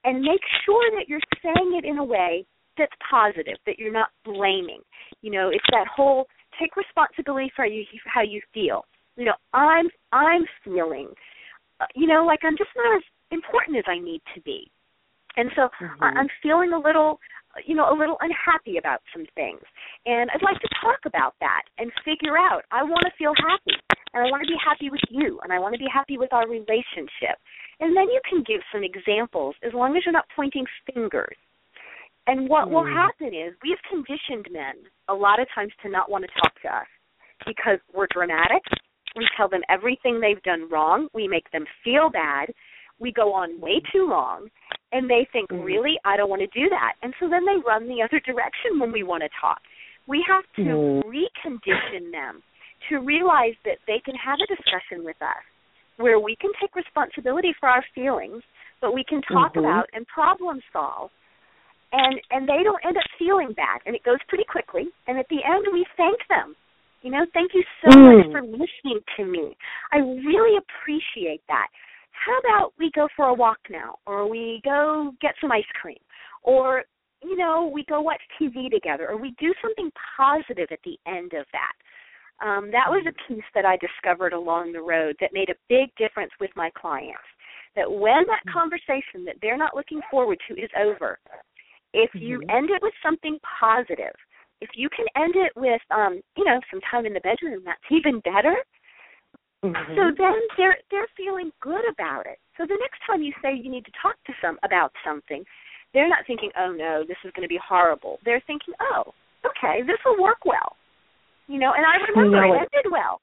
And 0.03 0.21
make 0.21 0.41
sure 0.65 0.89
that 0.97 1.07
you're 1.07 1.19
saying 1.43 1.77
it 1.77 1.85
in 1.85 1.99
a 1.99 2.03
way 2.03 2.45
that's 2.77 2.91
positive, 3.09 3.57
that 3.67 3.77
you're 3.77 3.93
not 3.93 4.09
blaming. 4.25 4.81
You 5.21 5.31
know, 5.31 5.49
it's 5.49 5.63
that 5.71 5.85
whole 5.93 6.25
take 6.61 6.77
responsibility 6.77 7.51
for 7.55 7.65
you, 7.65 7.83
how 8.05 8.21
you 8.21 8.41
feel. 8.53 8.85
You 9.17 9.25
know, 9.25 9.37
I'm 9.53 9.89
I'm 10.11 10.45
feeling, 10.63 11.09
uh, 11.81 11.85
you 11.95 12.07
know, 12.07 12.25
like 12.25 12.39
I'm 12.43 12.57
just 12.57 12.69
not 12.75 12.95
as 12.95 13.03
important 13.31 13.77
as 13.77 13.83
I 13.87 13.99
need 13.99 14.21
to 14.35 14.41
be, 14.41 14.69
and 15.35 15.49
so 15.55 15.67
mm-hmm. 15.81 16.03
I'm 16.03 16.27
feeling 16.41 16.71
a 16.71 16.79
little, 16.79 17.19
you 17.65 17.75
know, 17.75 17.91
a 17.91 17.97
little 17.97 18.17
unhappy 18.21 18.77
about 18.77 19.01
some 19.13 19.25
things, 19.35 19.61
and 20.05 20.29
I'd 20.31 20.45
like 20.45 20.61
to 20.61 20.69
talk 20.79 20.99
about 21.05 21.35
that 21.41 21.63
and 21.77 21.91
figure 22.05 22.37
out. 22.37 22.63
I 22.71 22.83
want 22.83 23.03
to 23.03 23.11
feel 23.17 23.33
happy, 23.35 23.75
and 24.13 24.23
I 24.23 24.31
want 24.31 24.43
to 24.43 24.47
be 24.47 24.59
happy 24.63 24.89
with 24.89 25.03
you, 25.09 25.39
and 25.43 25.51
I 25.51 25.59
want 25.59 25.75
to 25.75 25.79
be 25.79 25.91
happy 25.91 26.17
with 26.17 26.31
our 26.31 26.47
relationship, 26.47 27.35
and 27.81 27.95
then 27.95 28.07
you 28.07 28.21
can 28.29 28.43
give 28.47 28.61
some 28.71 28.83
examples 28.83 29.55
as 29.61 29.73
long 29.73 29.97
as 29.97 30.03
you're 30.05 30.15
not 30.15 30.29
pointing 30.35 30.65
fingers 30.93 31.35
and 32.27 32.47
what 32.49 32.67
mm. 32.67 32.71
will 32.71 32.85
happen 32.85 33.27
is 33.27 33.53
we've 33.63 33.81
conditioned 33.89 34.47
men 34.51 34.75
a 35.09 35.13
lot 35.13 35.39
of 35.39 35.47
times 35.53 35.71
to 35.83 35.89
not 35.89 36.09
want 36.09 36.25
to 36.25 36.41
talk 36.41 36.53
to 36.61 36.67
us 36.69 36.87
because 37.45 37.79
we're 37.93 38.07
dramatic. 38.13 38.61
We 39.15 39.27
tell 39.35 39.49
them 39.49 39.61
everything 39.69 40.19
they've 40.19 40.41
done 40.43 40.69
wrong. 40.69 41.07
We 41.13 41.27
make 41.27 41.49
them 41.51 41.65
feel 41.83 42.09
bad. 42.11 42.53
We 42.99 43.11
go 43.11 43.33
on 43.33 43.59
way 43.59 43.81
too 43.91 44.07
long, 44.07 44.47
and 44.91 45.09
they 45.09 45.27
think, 45.33 45.49
mm. 45.49 45.65
really, 45.65 45.97
I 46.05 46.17
don't 46.17 46.29
want 46.29 46.41
to 46.41 46.59
do 46.59 46.69
that. 46.69 46.93
And 47.01 47.13
so 47.19 47.27
then 47.27 47.45
they 47.45 47.57
run 47.65 47.87
the 47.87 48.03
other 48.03 48.21
direction 48.21 48.79
when 48.79 48.91
we 48.91 49.03
want 49.03 49.23
to 49.23 49.29
talk. 49.41 49.59
We 50.07 50.23
have 50.29 50.45
to 50.57 50.61
mm. 50.61 51.03
recondition 51.03 52.11
them 52.11 52.43
to 52.89 52.99
realize 52.99 53.53
that 53.65 53.77
they 53.87 54.01
can 54.05 54.15
have 54.15 54.37
a 54.41 54.47
discussion 54.47 55.03
with 55.03 55.17
us 55.21 55.43
where 55.97 56.19
we 56.19 56.35
can 56.35 56.51
take 56.59 56.75
responsibility 56.75 57.53
for 57.59 57.69
our 57.69 57.83
feelings, 57.93 58.41
but 58.81 58.93
we 58.93 59.03
can 59.07 59.21
talk 59.21 59.53
mm-hmm. 59.53 59.59
about 59.59 59.85
and 59.93 60.05
problem 60.07 60.59
solve 60.73 61.11
and 61.91 62.19
and 62.31 62.47
they 62.47 62.63
don't 62.63 62.83
end 62.85 62.97
up 62.97 63.03
feeling 63.19 63.53
bad 63.55 63.81
and 63.85 63.95
it 63.95 64.03
goes 64.03 64.19
pretty 64.27 64.45
quickly. 64.49 64.87
And 65.07 65.17
at 65.17 65.27
the 65.29 65.39
end 65.45 65.65
we 65.71 65.85
thank 65.97 66.19
them. 66.29 66.55
You 67.01 67.11
know 67.11 67.25
thank 67.33 67.51
you 67.53 67.63
so 67.83 67.97
mm. 67.97 68.17
much 68.17 68.31
for 68.31 68.41
listening 68.41 69.01
to 69.17 69.25
me. 69.25 69.55
I 69.91 69.97
really 69.97 70.57
appreciate 70.57 71.41
that. 71.47 71.67
How 72.11 72.37
about 72.39 72.73
we 72.77 72.91
go 72.93 73.07
for 73.15 73.25
a 73.25 73.33
walk 73.33 73.59
now 73.69 73.95
or 74.05 74.29
we 74.29 74.61
go 74.63 75.11
get 75.21 75.33
some 75.41 75.51
ice 75.51 75.63
cream 75.81 76.01
or 76.43 76.83
you 77.23 77.37
know 77.37 77.71
we 77.73 77.85
go 77.89 78.01
watch 78.01 78.21
tv 78.39 78.69
together 78.69 79.09
or 79.09 79.17
we 79.17 79.35
do 79.39 79.53
something 79.61 79.91
positive 80.17 80.67
at 80.71 80.79
the 80.83 80.97
end 81.07 81.33
of 81.33 81.45
that? 81.51 81.73
Um, 82.45 82.71
that 82.71 82.89
was 82.89 83.05
a 83.07 83.13
piece 83.31 83.45
that 83.53 83.65
i 83.65 83.77
discovered 83.77 84.33
along 84.33 84.71
the 84.71 84.81
road 84.81 85.15
that 85.19 85.29
made 85.31 85.49
a 85.49 85.61
big 85.69 85.93
difference 85.95 86.31
with 86.39 86.49
my 86.55 86.71
clients 86.75 87.21
that 87.75 87.89
when 87.89 88.25
that 88.27 88.43
mm. 88.47 88.53
conversation 88.53 89.25
that 89.25 89.35
they're 89.41 89.57
not 89.57 89.75
looking 89.75 90.01
forward 90.09 90.37
to 90.47 90.53
is 90.55 90.69
over 90.79 91.19
if 91.93 92.11
you 92.13 92.39
mm-hmm. 92.39 92.49
end 92.49 92.69
it 92.69 92.81
with 92.81 92.93
something 93.03 93.37
positive, 93.59 94.15
if 94.61 94.69
you 94.75 94.89
can 94.89 95.05
end 95.15 95.35
it 95.35 95.51
with 95.55 95.81
um, 95.91 96.21
you 96.37 96.45
know, 96.45 96.59
some 96.69 96.81
time 96.89 97.05
in 97.05 97.13
the 97.13 97.21
bedroom, 97.21 97.63
that's 97.65 97.81
even 97.89 98.19
better. 98.21 98.55
Mm-hmm. 99.63 99.93
So 99.93 100.03
then 100.17 100.39
they're 100.57 100.77
they're 100.89 101.11
feeling 101.15 101.51
good 101.61 101.85
about 101.91 102.25
it. 102.25 102.39
So 102.57 102.65
the 102.65 102.77
next 102.79 103.01
time 103.05 103.21
you 103.21 103.33
say 103.41 103.53
you 103.53 103.69
need 103.69 103.85
to 103.85 103.91
talk 104.01 104.15
to 104.25 104.33
some 104.41 104.57
about 104.63 104.91
something, 105.05 105.43
they're 105.93 106.09
not 106.09 106.25
thinking, 106.25 106.49
"Oh 106.57 106.71
no, 106.71 107.03
this 107.07 107.17
is 107.23 107.31
going 107.35 107.45
to 107.45 107.51
be 107.51 107.59
horrible." 107.61 108.17
They're 108.25 108.41
thinking, 108.47 108.73
"Oh, 108.81 109.13
okay, 109.45 109.81
this 109.85 109.97
will 110.05 110.21
work 110.21 110.45
well." 110.45 110.77
You 111.47 111.59
know, 111.59 111.73
and 111.75 111.85
I 111.85 112.01
remember 112.09 112.37
you 112.37 112.47
know, 112.47 112.53
it 112.55 112.69
ended 112.73 112.91
well. 112.91 113.21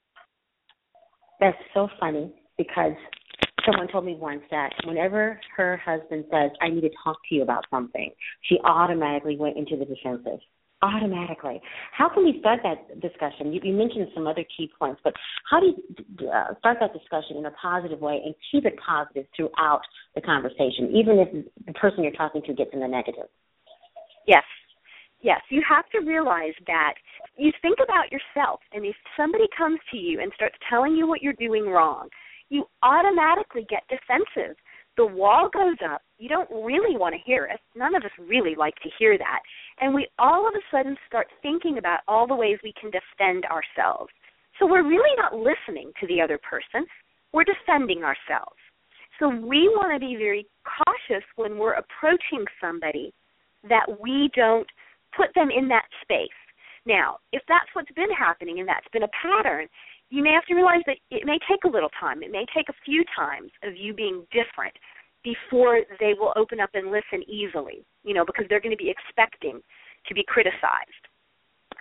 That's 1.41 1.59
so 1.75 1.89
funny 1.99 2.35
because 2.57 2.95
someone 3.69 3.89
told 3.89 4.05
me 4.05 4.17
once 4.19 4.43
that 4.51 4.71
whenever 4.85 5.41
her 5.57 5.77
husband 5.85 6.25
says, 6.31 6.51
I 6.61 6.69
need 6.69 6.83
to 6.83 6.91
talk 7.05 7.17
to 7.29 7.35
you 7.35 7.43
about 7.43 7.65
something, 7.71 8.11
she 8.49 8.59
automatically 8.65 9.37
went 9.37 9.57
into 9.57 9.77
the 9.77 9.85
defensive. 9.85 10.41
Automatically. 10.81 11.61
How 11.91 12.09
can 12.09 12.25
we 12.25 12.39
start 12.39 12.61
that 12.63 13.01
discussion? 13.01 13.53
You, 13.53 13.61
you 13.65 13.75
mentioned 13.75 14.07
some 14.15 14.29
other 14.29 14.45
key 14.57 14.71
points, 14.79 15.01
but 15.03 15.13
how 15.51 15.59
do 15.59 15.67
you 15.67 16.31
uh, 16.31 16.55
start 16.61 16.79
that 16.81 16.93
discussion 16.93 17.37
in 17.37 17.47
a 17.47 17.51
positive 17.61 17.99
way 17.99 18.23
and 18.25 18.33
keep 18.53 18.65
it 18.65 18.79
positive 18.79 19.27
throughout 19.35 19.81
the 20.15 20.21
conversation, 20.21 20.95
even 20.95 21.19
if 21.19 21.47
the 21.67 21.73
person 21.73 22.05
you're 22.05 22.13
talking 22.13 22.43
to 22.43 22.55
gets 22.55 22.71
in 22.73 22.81
the 22.81 22.87
negative? 22.87 23.27
Yes. 24.27 24.45
Yes, 25.21 25.41
you 25.51 25.63
have 25.69 25.85
to 25.91 26.07
realize 26.07 26.55
that 26.69 26.95
you 27.37 27.51
think 27.61 27.79
about 27.83 28.13
yourself, 28.13 28.61
and 28.73 28.85
if 28.85 28.95
somebody 29.17 29.47
comes 29.59 29.81
to 29.91 29.97
you 29.97 30.21
and 30.21 30.31
starts 30.37 30.55
telling 30.71 30.95
you 30.95 31.09
what 31.09 31.23
you're 31.23 31.33
doing 31.33 31.67
wrong, 31.67 32.09
you 32.49 32.65
automatically 32.83 33.67
get 33.69 33.83
defensive. 33.89 34.57
The 34.97 35.07
wall 35.07 35.49
goes 35.53 35.77
up. 35.89 36.03
You 36.19 36.29
don't 36.29 36.51
really 36.51 36.97
want 36.97 37.15
to 37.15 37.21
hear 37.25 37.45
it. 37.45 37.61
None 37.77 37.95
of 37.95 38.03
us 38.03 38.11
really 38.19 38.55
like 38.57 38.75
to 38.83 38.91
hear 38.99 39.17
that. 39.17 39.41
And 39.81 39.95
we 39.95 40.09
all 40.19 40.49
of 40.49 40.55
a 40.55 40.77
sudden 40.77 40.97
start 41.07 41.29
thinking 41.41 41.79
about 41.79 42.01
all 42.09 42.27
the 42.27 42.35
ways 42.35 42.59
we 42.63 42.75
can 42.81 42.91
defend 42.91 43.45
ourselves. 43.45 44.11
So 44.59 44.67
we're 44.67 44.89
really 44.89 45.15
not 45.17 45.35
listening 45.35 45.93
to 46.01 46.07
the 46.09 46.21
other 46.21 46.39
person. 46.39 46.85
We're 47.33 47.45
defending 47.45 48.03
ourselves. 48.03 48.59
So 49.21 49.29
we 49.29 49.69
want 49.69 49.95
to 49.95 50.05
be 50.05 50.17
very 50.17 50.47
cautious 50.65 51.25
when 51.37 51.59
we're 51.59 51.75
approaching 51.75 52.45
somebody 52.61 53.13
that 53.69 53.87
we 54.01 54.31
don't 54.35 54.67
put 55.17 55.29
them 55.35 55.51
in 55.51 55.69
that 55.69 55.87
space. 56.03 56.29
Now, 56.87 57.19
if 57.33 57.43
that's 57.49 57.69
what's 57.75 57.91
been 57.93 58.11
happening 58.11 58.61
and 58.61 58.69
that's 58.69 58.87
been 58.93 59.03
a 59.03 59.15
pattern, 59.23 59.69
you 60.11 60.23
may 60.23 60.33
have 60.33 60.45
to 60.47 60.55
realize 60.55 60.83
that 60.87 60.97
it 61.11 61.27
may 61.27 61.39
take 61.49 61.65
a 61.65 61.69
little 61.69 61.91
time. 62.01 62.23
It 62.23 62.31
may 62.31 62.47
take 62.55 62.69
a 62.69 62.81
few 62.85 63.05
times 63.17 63.51
of 63.63 63.77
you 63.77 63.93
being 63.93 64.27
different 64.33 64.75
before 65.23 65.81
they 66.01 66.15
will 66.19 66.33
open 66.37 66.61
up 66.61 66.71
and 66.75 66.91
listen 66.91 67.29
easily, 67.29 67.85
you 68.05 68.15
know, 68.15 68.25
because 68.25 68.47
they're 68.49 68.61
going 68.61 68.77
to 68.77 68.83
be 68.83 68.91
expecting 68.91 69.61
to 70.07 70.15
be 70.15 70.25
criticized. 70.27 71.05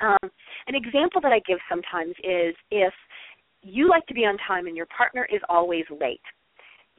Um, 0.01 0.29
an 0.67 0.75
example 0.75 1.21
that 1.21 1.31
I 1.31 1.39
give 1.47 1.59
sometimes 1.69 2.13
is 2.23 2.55
if 2.71 2.93
you 3.61 3.89
like 3.89 4.05
to 4.07 4.13
be 4.13 4.25
on 4.25 4.37
time 4.47 4.67
and 4.67 4.75
your 4.75 4.87
partner 4.87 5.27
is 5.31 5.41
always 5.49 5.85
late. 5.89 6.21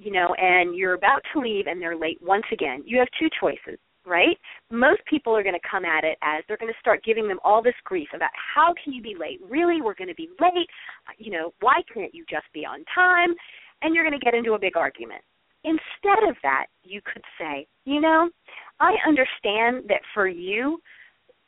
You 0.00 0.12
know, 0.12 0.32
and 0.38 0.76
you're 0.76 0.94
about 0.94 1.22
to 1.32 1.40
leave 1.40 1.66
and 1.66 1.82
they're 1.82 1.98
late 1.98 2.18
once 2.22 2.44
again. 2.52 2.84
You 2.86 2.98
have 3.00 3.08
two 3.18 3.28
choices, 3.40 3.80
right? 4.08 4.36
Most 4.70 5.00
people 5.08 5.36
are 5.36 5.42
going 5.42 5.54
to 5.54 5.68
come 5.70 5.84
at 5.84 6.04
it 6.04 6.18
as 6.22 6.42
they're 6.48 6.56
going 6.56 6.72
to 6.72 6.80
start 6.80 7.04
giving 7.04 7.28
them 7.28 7.38
all 7.44 7.62
this 7.62 7.74
grief 7.84 8.08
about 8.14 8.30
how 8.34 8.74
can 8.82 8.92
you 8.92 9.02
be 9.02 9.14
late? 9.18 9.40
Really, 9.48 9.80
we're 9.80 9.94
going 9.94 10.08
to 10.08 10.14
be 10.14 10.28
late. 10.40 10.68
Uh, 11.06 11.12
you 11.18 11.30
know, 11.30 11.52
why 11.60 11.82
can't 11.92 12.14
you 12.14 12.24
just 12.28 12.46
be 12.52 12.64
on 12.64 12.84
time? 12.94 13.34
And 13.82 13.94
you're 13.94 14.04
going 14.04 14.18
to 14.18 14.24
get 14.24 14.34
into 14.34 14.54
a 14.54 14.58
big 14.58 14.76
argument. 14.76 15.22
Instead 15.64 16.28
of 16.28 16.36
that, 16.42 16.66
you 16.82 17.00
could 17.12 17.22
say, 17.38 17.66
you 17.84 18.00
know, 18.00 18.30
I 18.80 18.94
understand 19.06 19.84
that 19.88 20.00
for 20.14 20.28
you, 20.28 20.80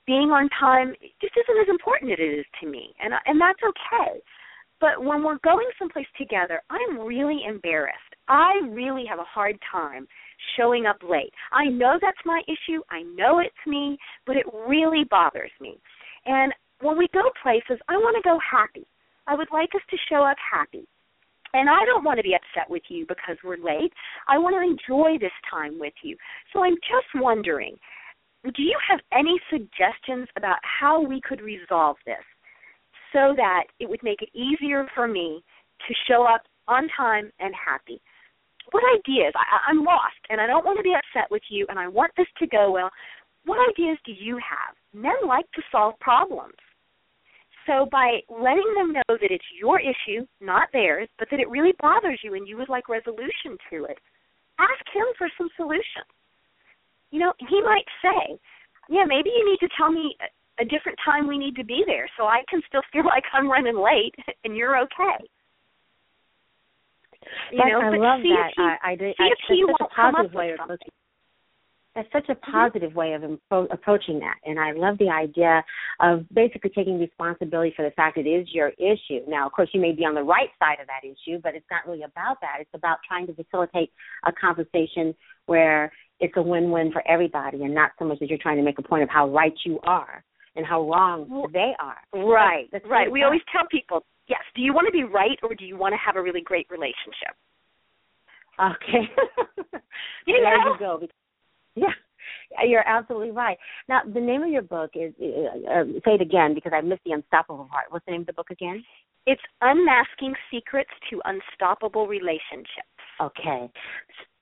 being 0.07 0.31
on 0.31 0.49
time 0.59 0.95
just 1.21 1.35
isn't 1.37 1.61
as 1.63 1.69
important 1.69 2.11
as 2.11 2.19
it 2.19 2.41
is 2.41 2.45
to 2.61 2.69
me, 2.69 2.93
and 3.01 3.13
and 3.27 3.41
that's 3.41 3.61
okay. 3.63 4.19
But 4.81 5.05
when 5.05 5.23
we're 5.23 5.39
going 5.45 5.69
someplace 5.79 6.09
together, 6.19 6.63
I'm 6.71 6.99
really 6.99 7.43
embarrassed. 7.47 7.99
I 8.27 8.61
really 8.71 9.05
have 9.09 9.19
a 9.19 9.25
hard 9.25 9.57
time 9.71 10.09
showing 10.57 10.87
up 10.87 10.99
late. 11.03 11.33
I 11.53 11.67
know 11.67 11.99
that's 12.01 12.19
my 12.25 12.41
issue. 12.47 12.83
I 12.91 13.03
know 13.03 13.41
it's 13.41 13.67
me, 13.67 13.99
but 14.27 14.37
it 14.37 14.47
really 14.67 15.05
bothers 15.11 15.53
me. 15.61 15.79
And 16.27 16.53
when 16.81 16.99
we 16.99 17.09
go 17.13 17.23
places, 17.43 17.81
I 17.89 17.97
want 17.97 18.17
to 18.17 18.29
go 18.29 18.39
happy. 18.39 18.87
I 19.27 19.35
would 19.35 19.49
like 19.53 19.71
us 19.75 19.83
to 19.91 19.97
show 20.09 20.23
up 20.25 20.37
happy. 20.39 20.87
And 21.53 21.69
I 21.69 21.85
don't 21.85 22.05
want 22.05 22.19
to 22.19 22.23
be 22.23 22.35
upset 22.35 22.71
with 22.71 22.83
you 22.89 23.07
because 23.09 23.37
we're 23.43 23.57
late. 23.57 23.93
I 24.29 24.39
want 24.39 24.55
to 24.55 24.63
enjoy 24.63 25.19
this 25.19 25.35
time 25.51 25.81
with 25.81 25.95
you. 26.03 26.17
So 26.53 26.63
I'm 26.63 26.77
just 26.77 27.23
wondering 27.23 27.77
do 28.45 28.63
you 28.63 28.79
have 28.89 29.01
any 29.13 29.39
suggestions 29.51 30.27
about 30.37 30.57
how 30.63 31.03
we 31.03 31.21
could 31.21 31.43
resolve 31.43 31.97
this 32.07 32.25
so 33.13 33.35
that 33.37 33.65
it 33.79 33.89
would 33.89 34.03
make 34.03 34.23
it 34.23 34.31
easier 34.35 34.87
for 34.95 35.07
me 35.07 35.45
to 35.87 35.95
show 36.09 36.25
up 36.25 36.43
on 36.67 36.89
time 36.97 37.31
and 37.39 37.53
happy? 37.55 38.01
What 38.73 38.85
ideas? 38.99 39.33
I, 39.37 39.71
I'm 39.71 39.85
lost 39.85 40.21
and 40.29 40.41
I 40.41 40.47
don't 40.47 40.65
want 40.65 40.79
to 40.79 40.83
be 40.83 40.95
upset 40.95 41.31
with 41.31 41.43
you 41.51 41.67
and 41.69 41.79
I 41.79 41.89
want 41.89 42.13
this 42.17 42.29
to 42.39 42.47
go 42.47 42.71
well. 42.73 42.91
What 43.45 43.59
ideas 43.71 43.99
do 44.05 44.13
you 44.13 44.37
have? 44.37 44.77
Men 44.93 45.17
like 45.27 45.51
to 45.53 45.63
solve 45.73 45.99
problems. 46.01 46.55
So 47.67 47.87
by 47.91 48.21
letting 48.29 48.75
them 48.77 48.93
know 48.93 49.03
that 49.09 49.31
it's 49.31 49.45
your 49.59 49.81
issue, 49.81 50.27
not 50.41 50.69
theirs, 50.73 51.09
but 51.19 51.29
that 51.31 51.41
it 51.41 51.49
really 51.49 51.73
bothers 51.81 52.21
you 52.25 52.35
and 52.35 52.49
you 52.49 52.57
would 52.57 52.69
like 52.69 52.89
resolution 52.89 53.57
to 53.71 53.85
it, 53.85 53.99
ask 54.59 54.85
him 54.93 55.07
for 55.17 55.29
some 55.37 55.49
solutions. 55.57 56.11
You 57.11 57.21
know, 57.21 57.33
he 57.39 57.61
might 57.61 57.87
say, 58.03 58.39
"Yeah, 58.89 59.05
maybe 59.05 59.31
you 59.31 59.45
need 59.45 59.61
to 59.61 59.69
tell 59.77 59.91
me 59.91 60.17
a 60.59 60.65
different 60.65 60.99
time 61.05 61.27
we 61.27 61.39
need 61.39 61.57
to 61.57 61.65
be 61.65 61.85
there 61.87 62.09
so 62.17 62.27
I 62.27 62.45
can 62.49 62.63
still 62.67 62.83
feel 62.93 63.05
like 63.15 63.25
I'm 63.33 63.51
running 63.51 63.77
late 63.77 64.15
and 64.45 64.57
you're 64.57 64.79
okay." 64.79 65.29
You 67.53 67.59
know, 67.59 67.81
I 67.81 67.91
love 67.91 68.21
that. 68.23 68.51
He, 68.57 68.63
I, 68.63 68.93
I, 68.93 68.97
see 68.97 69.15
I, 69.19 69.27
if 69.27 69.39
he 69.49 69.65
won't 69.65 69.93
come 69.95 70.15
up 70.15 70.33
with 70.33 70.59
something. 70.59 70.79
that's 71.95 72.09
such 72.13 72.29
a 72.29 72.35
mm-hmm. 72.35 72.51
positive 72.51 72.95
way 72.95 73.13
of 73.13 73.23
impro- 73.23 73.73
approaching 73.73 74.21
that 74.21 74.37
and 74.45 74.59
i 74.59 74.73
love 74.73 74.97
the 74.99 75.09
idea 75.09 75.63
of 76.01 76.25
basically 76.33 76.71
taking 76.71 76.99
responsibility 76.99 77.73
for 77.77 77.85
the 77.85 77.91
fact 77.93 78.17
it 78.17 78.29
is 78.29 78.47
your 78.53 78.69
issue. 78.79 79.21
Now 79.29 79.47
of 79.47 79.53
course 79.53 79.69
you 79.73 79.81
may 79.81 79.93
be 79.93 80.05
on 80.05 80.15
the 80.15 80.23
right 80.23 80.49
side 80.59 80.81
of 80.81 80.87
that 80.87 81.07
issue 81.07 81.41
but 81.43 81.55
it's 81.55 81.67
not 81.71 81.87
really 81.87 82.03
about 82.03 82.41
that. 82.41 82.59
It's 82.61 82.71
about 82.75 82.99
trying 83.07 83.27
to 83.27 83.35
facilitate 83.35 83.93
a 84.27 84.33
conversation 84.33 85.15
where 85.47 85.93
it's 86.21 86.35
a 86.37 86.43
win-win 86.43 86.93
for 86.93 87.07
everybody 87.09 87.63
and 87.65 87.75
not 87.75 87.93
so 87.99 88.05
much 88.05 88.19
that 88.21 88.29
you're 88.29 88.39
trying 88.39 88.57
to 88.57 88.63
make 88.63 88.79
a 88.79 88.83
point 88.83 89.03
of 89.03 89.09
how 89.09 89.29
right 89.29 89.55
you 89.65 89.81
are 89.85 90.23
and 90.57 90.67
how 90.67 90.89
wrong 90.89 91.27
well, 91.29 91.47
they 91.53 91.73
are. 91.81 91.99
right 92.13 92.69
right. 92.87 93.11
we 93.11 93.23
always 93.23 93.41
tell 93.53 93.67
people 93.71 94.05
yes 94.31 94.41
do 94.55 94.63
you 94.63 94.73
want 94.73 94.87
to 94.87 94.93
be 94.93 95.05
right 95.05 95.39
or 95.43 95.55
do 95.55 95.67
you 95.67 95.77
want 95.77 95.93
to 95.93 95.99
have 95.99 96.17
a 96.17 96.23
really 96.23 96.41
great 96.41 96.67
relationship 96.71 97.35
Okay. 98.61 99.09
you 100.27 100.37
there 100.43 100.59
know? 100.59 100.73
you 100.73 100.79
go. 100.79 101.07
Yeah, 101.77 102.65
you're 102.67 102.87
absolutely 102.87 103.31
right. 103.31 103.57
Now, 103.89 104.01
the 104.13 104.21
name 104.21 104.43
of 104.43 104.51
your 104.51 104.63
book 104.63 104.91
is 104.95 105.15
uh, 105.21 105.71
uh, 105.71 105.85
say 106.05 106.15
it 106.15 106.21
again 106.21 106.55
because 106.55 106.73
I 106.75 106.81
missed 106.81 107.03
the 107.07 107.13
unstoppable 107.13 107.69
part. 107.71 107.87
What's 107.91 108.05
the 108.05 108.13
name 108.13 108.23
of 108.23 108.27
the 108.27 108.33
book 108.33 108.51
again? 108.51 108.85
It's 109.27 109.41
Unmasking 109.63 110.35
Secrets 110.51 110.91
to 111.11 111.21
Unstoppable 111.25 112.07
Relationships. 112.07 112.89
Okay. 113.21 113.71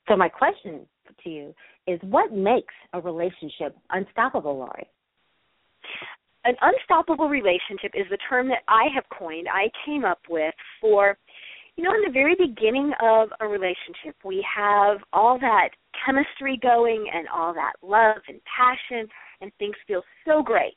So 0.09 0.17
my 0.17 0.29
question 0.29 0.87
to 1.23 1.31
you 1.31 1.55
is 1.87 2.01
what 2.03 2.33
makes 2.33 2.75
a 2.93 3.01
relationship 3.01 3.77
unstoppable, 3.91 4.57
Lori? 4.57 4.87
An 6.49 6.57
unstoppable 6.63 7.29
relationship 7.29 7.93
is 7.93 8.07
the 8.09 8.17
term 8.27 8.49
that 8.49 8.63
I 8.69 8.85
have 8.95 9.05
coined, 9.11 9.49
I 9.53 9.69
came 9.85 10.07
up 10.07 10.21
with 10.31 10.55
for 10.81 11.19
you 11.77 11.85
know, 11.85 11.93
in 11.93 12.01
the 12.07 12.11
very 12.11 12.35
beginning 12.35 12.91
of 13.01 13.29
a 13.39 13.47
relationship, 13.47 14.17
we 14.25 14.45
have 14.57 14.97
all 15.13 15.39
that 15.39 15.69
chemistry 16.05 16.59
going 16.61 17.07
and 17.15 17.29
all 17.29 17.53
that 17.53 17.75
love 17.83 18.17
and 18.27 18.41
passion, 18.49 19.07
and 19.43 19.53
things 19.59 19.77
feel 19.87 20.03
so 20.27 20.43
great. 20.43 20.75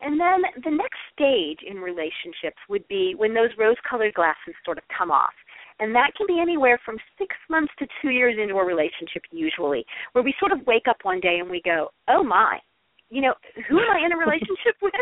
And 0.00 0.18
then 0.18 0.42
the 0.64 0.70
next 0.70 0.98
stage 1.12 1.60
in 1.64 1.76
relationships 1.76 2.58
would 2.68 2.88
be 2.88 3.14
when 3.16 3.34
those 3.34 3.50
rose 3.56 3.76
colored 3.88 4.14
glasses 4.14 4.54
sort 4.64 4.78
of 4.78 4.84
come 4.96 5.12
off. 5.12 5.34
And 5.78 5.94
that 5.94 6.10
can 6.16 6.26
be 6.26 6.40
anywhere 6.40 6.80
from 6.84 6.96
six 7.18 7.36
months 7.50 7.72
to 7.78 7.86
two 8.00 8.10
years 8.10 8.34
into 8.42 8.56
a 8.56 8.64
relationship, 8.64 9.22
usually, 9.30 9.84
where 10.10 10.24
we 10.24 10.34
sort 10.40 10.52
of 10.52 10.66
wake 10.66 10.88
up 10.88 10.96
one 11.02 11.20
day 11.20 11.38
and 11.38 11.50
we 11.50 11.60
go, 11.64 11.90
oh 12.08 12.24
my, 12.24 12.58
you 13.12 13.20
know, 13.20 13.34
who 13.68 13.76
am 13.76 13.92
I 13.92 14.00
in 14.00 14.12
a 14.12 14.16
relationship 14.16 14.76
with? 14.82 14.94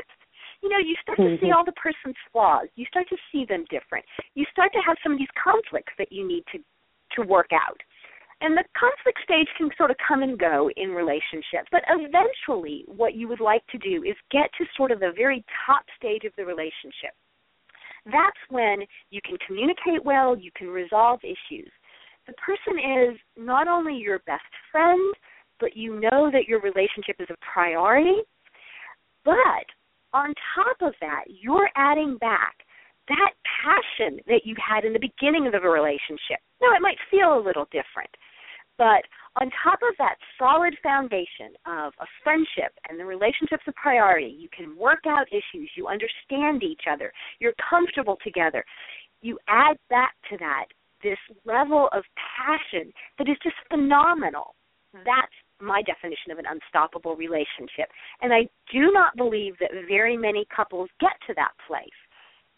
you 0.62 0.68
know, 0.68 0.78
you 0.78 0.94
start 1.00 1.16
to 1.16 1.36
see 1.40 1.48
mm-hmm. 1.48 1.56
all 1.56 1.64
the 1.64 1.72
person's 1.72 2.16
flaws. 2.32 2.68
You 2.76 2.84
start 2.84 3.08
to 3.08 3.16
see 3.32 3.46
them 3.48 3.64
different. 3.70 4.04
You 4.34 4.44
start 4.52 4.72
to 4.74 4.82
have 4.84 4.96
some 5.02 5.12
of 5.12 5.18
these 5.18 5.32
conflicts 5.32 5.92
that 5.96 6.12
you 6.12 6.26
need 6.26 6.44
to 6.52 6.58
to 7.16 7.26
work 7.26 7.50
out. 7.52 7.80
And 8.40 8.56
the 8.56 8.64
conflict 8.78 9.18
stage 9.24 9.48
can 9.58 9.68
sort 9.76 9.90
of 9.90 9.96
come 10.06 10.22
and 10.22 10.38
go 10.38 10.70
in 10.76 10.90
relationships, 10.90 11.68
but 11.72 11.82
eventually 11.88 12.84
what 12.86 13.14
you 13.14 13.28
would 13.28 13.40
like 13.40 13.66
to 13.68 13.78
do 13.78 14.04
is 14.04 14.14
get 14.30 14.48
to 14.58 14.64
sort 14.76 14.92
of 14.92 15.00
the 15.00 15.12
very 15.16 15.44
top 15.66 15.82
stage 15.98 16.24
of 16.24 16.32
the 16.36 16.44
relationship. 16.44 17.12
That's 18.06 18.40
when 18.48 18.80
you 19.10 19.20
can 19.24 19.36
communicate 19.46 20.04
well, 20.04 20.38
you 20.38 20.50
can 20.56 20.68
resolve 20.68 21.20
issues. 21.22 21.70
The 22.26 22.32
person 22.34 22.78
is 22.78 23.18
not 23.36 23.68
only 23.68 23.96
your 23.96 24.20
best 24.20 24.48
friend, 24.72 25.14
but 25.60 25.76
you 25.76 26.00
know 26.00 26.30
that 26.32 26.48
your 26.48 26.60
relationship 26.60 27.16
is 27.20 27.28
a 27.30 27.52
priority, 27.52 28.22
but 29.24 29.66
on 30.12 30.34
top 30.54 30.76
of 30.80 30.94
that, 31.00 31.24
you're 31.28 31.70
adding 31.76 32.16
back 32.18 32.56
that 33.08 33.32
passion 33.64 34.20
that 34.26 34.42
you 34.44 34.54
had 34.56 34.84
in 34.84 34.92
the 34.92 34.98
beginning 34.98 35.46
of 35.46 35.52
the 35.52 35.60
relationship. 35.60 36.38
Now, 36.60 36.74
it 36.74 36.82
might 36.82 36.98
feel 37.10 37.38
a 37.38 37.44
little 37.44 37.66
different, 37.70 38.10
but 38.78 39.02
on 39.40 39.50
top 39.62 39.78
of 39.82 39.94
that 39.98 40.16
solid 40.38 40.74
foundation 40.82 41.54
of 41.66 41.92
a 42.00 42.06
friendship 42.24 42.72
and 42.88 42.98
the 42.98 43.04
relationship's 43.04 43.66
a 43.68 43.72
priority, 43.72 44.34
you 44.38 44.48
can 44.56 44.76
work 44.76 45.06
out 45.06 45.26
issues, 45.30 45.70
you 45.76 45.86
understand 45.86 46.62
each 46.62 46.82
other, 46.90 47.12
you're 47.38 47.54
comfortable 47.68 48.16
together. 48.24 48.64
You 49.22 49.38
add 49.48 49.76
back 49.88 50.14
to 50.30 50.38
that 50.38 50.66
this 51.02 51.18
level 51.44 51.88
of 51.92 52.04
passion 52.36 52.92
that 53.18 53.28
is 53.28 53.36
just 53.42 53.56
phenomenal. 53.70 54.54
That's 54.92 55.39
my 55.60 55.82
definition 55.82 56.32
of 56.32 56.38
an 56.38 56.44
unstoppable 56.48 57.16
relationship. 57.16 57.88
And 58.20 58.32
I 58.32 58.48
do 58.72 58.90
not 58.92 59.16
believe 59.16 59.54
that 59.60 59.70
very 59.88 60.16
many 60.16 60.46
couples 60.54 60.88
get 61.00 61.12
to 61.26 61.34
that 61.34 61.52
place. 61.66 61.88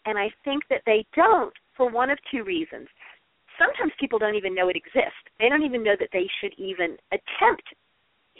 And 0.05 0.17
I 0.17 0.29
think 0.43 0.63
that 0.69 0.81
they 0.85 1.05
don't 1.15 1.53
for 1.75 1.89
one 1.89 2.09
of 2.09 2.17
two 2.29 2.43
reasons. 2.43 2.87
Sometimes 3.57 3.91
people 3.99 4.19
don't 4.19 4.35
even 4.35 4.55
know 4.55 4.69
it 4.69 4.75
exists. 4.75 5.23
They 5.39 5.49
don't 5.49 5.63
even 5.63 5.83
know 5.83 5.95
that 5.99 6.09
they 6.11 6.27
should 6.41 6.53
even 6.57 6.97
attempt, 7.11 7.63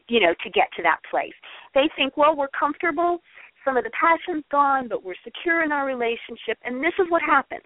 you 0.08 0.19
know, 0.19 0.34
to 0.43 0.49
get 0.49 0.67
to 0.76 0.84
that 0.84 0.99
place. 1.10 1.34
They 1.73 1.89
think, 1.95 2.17
well, 2.17 2.36
we're 2.36 2.54
comfortable, 2.58 3.19
some 3.63 3.78
of 3.78 3.84
the 3.84 3.91
passion's 3.91 4.43
gone, 4.52 4.88
but 4.88 5.04
we're 5.04 5.19
secure 5.23 5.63
in 5.63 5.71
our 5.71 5.86
relationship, 5.86 6.58
and 6.65 6.84
this 6.84 6.93
is 6.99 7.06
what 7.10 7.21
happens. 7.21 7.63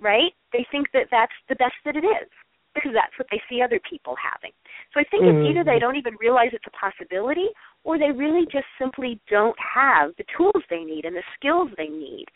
Right? 0.00 0.32
They 0.52 0.66
think 0.70 0.88
that 0.92 1.08
that's 1.10 1.32
the 1.48 1.56
best 1.56 1.74
that 1.84 1.96
it 1.96 2.04
is 2.04 2.28
because 2.74 2.92
that's 2.94 3.16
what 3.18 3.26
they 3.30 3.40
see 3.48 3.62
other 3.62 3.80
people 3.88 4.14
having. 4.16 4.52
So 4.94 5.00
I 5.00 5.04
think 5.10 5.24
mm-hmm. 5.24 5.42
it's 5.42 5.50
either 5.50 5.64
they 5.64 5.78
don't 5.78 5.96
even 5.96 6.14
realize 6.20 6.50
it's 6.52 6.66
a 6.66 6.76
possibility 6.76 7.48
or 7.84 7.98
they 7.98 8.12
really 8.12 8.46
just 8.50 8.66
simply 8.78 9.20
don't 9.28 9.56
have 9.58 10.12
the 10.18 10.24
tools 10.36 10.62
they 10.68 10.84
need 10.84 11.04
and 11.04 11.16
the 11.16 11.26
skills 11.36 11.68
they 11.76 11.88
need 11.88 12.26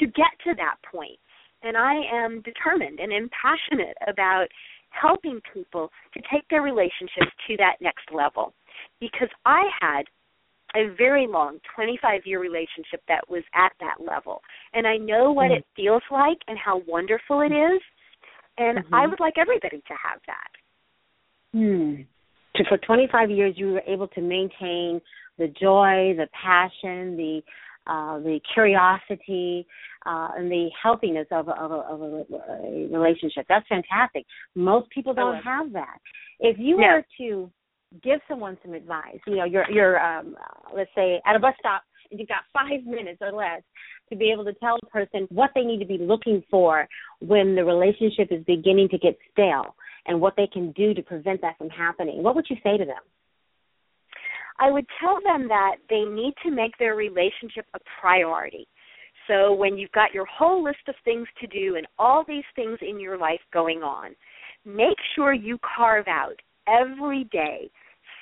to 0.00 0.06
get 0.06 0.32
to 0.44 0.54
that 0.56 0.76
point. 0.90 1.18
And 1.62 1.76
I 1.76 1.94
am 2.12 2.42
determined 2.42 3.00
and 3.00 3.12
am 3.12 3.30
passionate 3.34 3.96
about 4.06 4.46
helping 4.90 5.40
people 5.52 5.90
to 6.14 6.20
take 6.32 6.48
their 6.48 6.62
relationships 6.62 7.32
to 7.46 7.56
that 7.58 7.76
next 7.80 8.08
level 8.12 8.54
because 9.00 9.28
I 9.44 9.64
had 9.80 10.04
a 10.76 10.94
very 10.96 11.26
long 11.26 11.58
25 11.74 12.22
year 12.24 12.40
relationship 12.40 13.02
that 13.08 13.28
was 13.28 13.42
at 13.54 13.72
that 13.80 14.04
level 14.04 14.40
and 14.74 14.86
I 14.86 14.96
know 14.96 15.32
what 15.32 15.44
mm-hmm. 15.44 15.58
it 15.58 15.66
feels 15.74 16.02
like 16.10 16.38
and 16.46 16.58
how 16.58 16.82
wonderful 16.86 17.40
it 17.40 17.52
is 17.52 17.80
and 18.58 18.78
mm-hmm. 18.78 18.94
I 18.94 19.06
would 19.06 19.20
like 19.20 19.34
everybody 19.38 19.78
to 19.78 19.94
have 20.02 20.20
that. 20.26 20.50
Hmm. 21.52 22.02
So 22.56 22.64
for 22.68 22.78
25 22.78 23.30
years, 23.30 23.54
you 23.56 23.72
were 23.72 23.82
able 23.86 24.08
to 24.08 24.20
maintain 24.20 25.00
the 25.38 25.48
joy, 25.48 26.14
the 26.16 26.26
passion, 26.32 27.16
the 27.16 27.42
uh, 27.86 28.18
the 28.18 28.38
curiosity, 28.52 29.66
uh, 30.04 30.28
and 30.36 30.50
the 30.50 30.68
healthiness 30.82 31.26
of 31.30 31.48
a, 31.48 31.52
of, 31.52 31.70
a, 31.70 31.74
of 31.74 32.02
a, 32.02 32.24
a 32.34 32.88
relationship. 32.92 33.46
That's 33.48 33.66
fantastic. 33.66 34.26
Most 34.54 34.90
people 34.90 35.14
don't 35.14 35.42
have 35.42 35.72
that. 35.72 35.96
If 36.38 36.58
you 36.58 36.76
No. 36.76 36.86
were 36.86 37.04
to 37.16 37.50
give 38.02 38.20
someone 38.28 38.58
some 38.62 38.74
advice, 38.74 39.18
you 39.26 39.36
know, 39.36 39.44
you're 39.44 39.70
you're 39.70 40.04
um, 40.04 40.36
let's 40.74 40.90
say 40.94 41.22
at 41.24 41.34
a 41.34 41.38
bus 41.38 41.54
stop 41.58 41.82
and 42.10 42.20
you've 42.20 42.28
got 42.28 42.42
five 42.52 42.84
minutes 42.84 43.18
or 43.22 43.32
less 43.32 43.62
to 44.10 44.16
be 44.16 44.30
able 44.32 44.44
to 44.44 44.54
tell 44.54 44.78
a 44.82 44.86
person 44.86 45.26
what 45.30 45.50
they 45.54 45.62
need 45.62 45.78
to 45.78 45.86
be 45.86 45.98
looking 45.98 46.42
for 46.50 46.88
when 47.20 47.54
the 47.54 47.64
relationship 47.64 48.28
is 48.30 48.44
beginning 48.44 48.88
to 48.90 48.98
get 48.98 49.16
stale 49.32 49.74
and 50.06 50.20
what 50.20 50.34
they 50.36 50.48
can 50.52 50.72
do 50.72 50.94
to 50.94 51.02
prevent 51.02 51.40
that 51.42 51.58
from 51.58 51.68
happening. 51.68 52.22
What 52.22 52.34
would 52.34 52.46
you 52.48 52.56
say 52.62 52.76
to 52.76 52.84
them? 52.84 53.02
I 54.58 54.70
would 54.70 54.86
tell 55.00 55.18
them 55.22 55.48
that 55.48 55.76
they 55.88 56.02
need 56.02 56.34
to 56.42 56.50
make 56.50 56.76
their 56.78 56.96
relationship 56.96 57.66
a 57.74 57.78
priority. 58.00 58.66
So 59.28 59.52
when 59.52 59.76
you've 59.76 59.92
got 59.92 60.14
your 60.14 60.26
whole 60.26 60.64
list 60.64 60.88
of 60.88 60.94
things 61.04 61.28
to 61.40 61.46
do 61.46 61.76
and 61.76 61.86
all 61.98 62.24
these 62.26 62.44
things 62.56 62.78
in 62.80 62.98
your 62.98 63.18
life 63.18 63.40
going 63.52 63.82
on, 63.82 64.16
make 64.64 64.96
sure 65.14 65.32
you 65.32 65.58
carve 65.76 66.08
out 66.08 66.36
every 66.66 67.24
day 67.24 67.70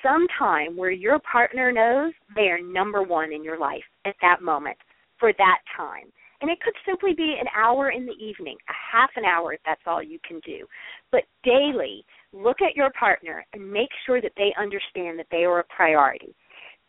some 0.03 0.27
time 0.39 0.77
where 0.77 0.91
your 0.91 1.19
partner 1.21 1.73
knows 1.73 2.13
they 2.35 2.49
are 2.49 2.61
number 2.61 3.03
one 3.03 3.33
in 3.33 3.43
your 3.43 3.59
life 3.59 3.85
at 4.05 4.15
that 4.21 4.43
moment 4.43 4.77
for 5.19 5.33
that 5.33 5.59
time. 5.77 6.13
And 6.41 6.51
it 6.51 6.61
could 6.61 6.75
simply 6.87 7.15
be 7.15 7.37
an 7.41 7.47
hour 7.57 7.91
in 7.91 8.05
the 8.05 8.13
evening, 8.13 8.57
a 8.69 8.97
half 8.97 9.11
an 9.17 9.25
hour 9.25 9.55
if 9.55 9.61
that's 9.65 9.81
all 9.87 10.03
you 10.03 10.19
can 10.27 10.41
do. 10.41 10.67
But 11.11 11.25
daily, 11.45 12.05
look 12.33 12.61
at 12.61 12.77
your 12.77 12.91
partner 12.99 13.45
and 13.55 13.73
make 13.73 13.89
sure 14.05 14.21
that 14.21 14.33
they 14.37 14.53
understand 14.61 15.19
that 15.19 15.27
they 15.31 15.45
are 15.45 15.61
a 15.61 15.65
priority. 15.75 16.35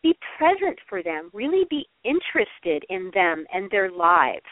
Be 0.02 0.14
present 0.36 0.78
for 0.88 1.02
them, 1.02 1.30
really 1.32 1.64
be 1.70 1.86
interested 2.04 2.84
in 2.90 3.10
them 3.14 3.46
and 3.52 3.70
their 3.70 3.90
lives. 3.90 4.44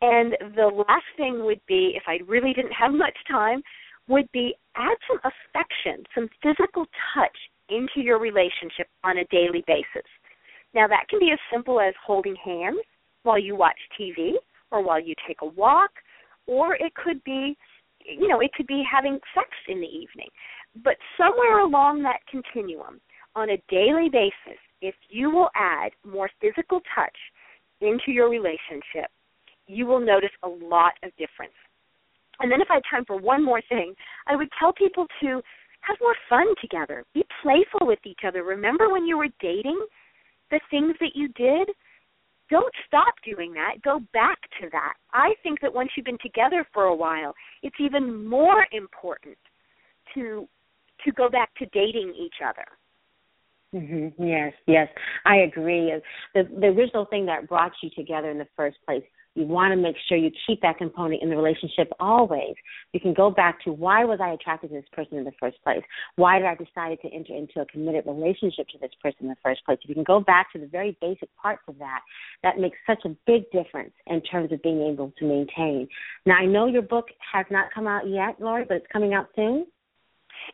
And 0.00 0.36
the 0.56 0.84
last 0.88 1.06
thing 1.16 1.44
would 1.44 1.60
be, 1.68 1.92
if 1.96 2.02
I 2.06 2.18
really 2.26 2.52
didn't 2.52 2.72
have 2.72 2.92
much 3.06 3.16
time, 3.30 3.62
would 4.08 4.30
be 4.32 4.54
add 4.76 4.96
some 5.08 5.18
affection, 5.18 6.04
some 6.14 6.28
physical 6.42 6.86
touch 7.14 7.36
into 7.68 8.00
your 8.00 8.18
relationship 8.18 8.88
on 9.04 9.18
a 9.18 9.24
daily 9.26 9.64
basis. 9.66 10.06
Now, 10.74 10.86
that 10.88 11.08
can 11.08 11.18
be 11.18 11.30
as 11.32 11.38
simple 11.52 11.80
as 11.80 11.94
holding 12.04 12.36
hands 12.36 12.78
while 13.22 13.38
you 13.38 13.56
watch 13.56 13.78
TV 13.98 14.32
or 14.70 14.82
while 14.82 15.00
you 15.00 15.14
take 15.26 15.38
a 15.42 15.46
walk, 15.46 15.90
or 16.46 16.74
it 16.74 16.94
could 16.94 17.22
be, 17.24 17.56
you 18.04 18.28
know, 18.28 18.40
it 18.40 18.52
could 18.54 18.66
be 18.66 18.82
having 18.90 19.18
sex 19.34 19.48
in 19.68 19.80
the 19.80 19.86
evening. 19.86 20.28
But 20.84 20.96
somewhere 21.16 21.60
along 21.60 22.02
that 22.02 22.20
continuum, 22.30 23.00
on 23.34 23.50
a 23.50 23.62
daily 23.68 24.08
basis, 24.10 24.60
if 24.80 24.94
you 25.08 25.30
will 25.30 25.48
add 25.54 25.92
more 26.04 26.30
physical 26.40 26.80
touch 26.94 27.16
into 27.80 28.10
your 28.12 28.28
relationship, 28.28 29.10
you 29.66 29.86
will 29.86 30.00
notice 30.00 30.30
a 30.42 30.48
lot 30.48 30.92
of 31.02 31.10
difference. 31.16 31.54
And 32.40 32.52
then, 32.52 32.60
if 32.60 32.68
I 32.70 32.74
had 32.74 32.82
time 32.90 33.04
for 33.06 33.16
one 33.16 33.42
more 33.42 33.62
thing, 33.68 33.94
I 34.26 34.36
would 34.36 34.48
tell 34.58 34.72
people 34.72 35.06
to 35.22 35.40
have 35.80 35.96
more 36.00 36.14
fun 36.28 36.46
together, 36.60 37.04
be 37.14 37.24
playful 37.42 37.86
with 37.86 38.00
each 38.04 38.20
other. 38.26 38.42
Remember 38.42 38.90
when 38.90 39.06
you 39.06 39.16
were 39.16 39.28
dating, 39.40 39.78
the 40.50 40.60
things 40.70 40.94
that 41.00 41.14
you 41.14 41.28
did? 41.28 41.68
Don't 42.48 42.72
stop 42.86 43.14
doing 43.24 43.52
that. 43.54 43.82
Go 43.82 44.00
back 44.12 44.38
to 44.60 44.68
that. 44.70 44.94
I 45.12 45.34
think 45.42 45.60
that 45.60 45.74
once 45.74 45.90
you've 45.96 46.06
been 46.06 46.18
together 46.22 46.64
for 46.72 46.84
a 46.84 46.94
while, 46.94 47.34
it's 47.62 47.76
even 47.80 48.24
more 48.24 48.66
important 48.72 49.36
to 50.14 50.48
to 51.04 51.12
go 51.12 51.28
back 51.28 51.54
to 51.56 51.66
dating 51.66 52.14
each 52.18 52.36
other. 52.46 52.64
Mm-hmm. 53.74 54.22
Yes, 54.22 54.52
yes, 54.66 54.88
I 55.24 55.38
agree. 55.38 55.92
The 56.34 56.44
the 56.60 56.68
original 56.68 57.04
thing 57.06 57.26
that 57.26 57.48
brought 57.48 57.72
you 57.82 57.90
together 57.96 58.30
in 58.30 58.38
the 58.38 58.46
first 58.56 58.76
place, 58.86 59.02
you 59.36 59.46
want 59.46 59.72
to 59.72 59.76
make 59.76 59.96
sure 60.08 60.16
you 60.16 60.30
keep 60.46 60.62
that 60.62 60.78
component 60.78 61.22
in 61.22 61.30
the 61.30 61.36
relationship 61.36 61.92
always. 62.00 62.54
You 62.92 63.00
can 63.00 63.12
go 63.12 63.30
back 63.30 63.62
to 63.64 63.72
why 63.72 64.04
was 64.04 64.18
I 64.20 64.30
attracted 64.30 64.68
to 64.68 64.74
this 64.74 64.84
person 64.92 65.18
in 65.18 65.24
the 65.24 65.32
first 65.38 65.62
place? 65.62 65.82
Why 66.16 66.38
did 66.38 66.46
I 66.46 66.54
decide 66.54 66.98
to 67.02 67.14
enter 67.14 67.34
into 67.34 67.60
a 67.60 67.66
committed 67.66 68.04
relationship 68.06 68.68
to 68.68 68.78
this 68.78 68.92
person 69.02 69.18
in 69.22 69.28
the 69.28 69.36
first 69.42 69.64
place? 69.64 69.78
If 69.82 69.88
you 69.88 69.94
can 69.94 70.04
go 70.04 70.20
back 70.20 70.52
to 70.52 70.58
the 70.58 70.66
very 70.66 70.96
basic 71.00 71.28
parts 71.36 71.62
of 71.68 71.78
that, 71.78 72.00
that 72.42 72.58
makes 72.58 72.78
such 72.86 73.04
a 73.04 73.14
big 73.26 73.50
difference 73.50 73.92
in 74.06 74.22
terms 74.22 74.52
of 74.52 74.62
being 74.62 74.82
able 74.82 75.12
to 75.18 75.24
maintain. 75.26 75.86
Now, 76.24 76.36
I 76.36 76.46
know 76.46 76.66
your 76.66 76.82
book 76.82 77.08
has 77.32 77.46
not 77.50 77.66
come 77.74 77.86
out 77.86 78.08
yet, 78.08 78.40
Lori, 78.40 78.64
but 78.64 78.78
it's 78.78 78.86
coming 78.92 79.12
out 79.12 79.28
soon. 79.36 79.66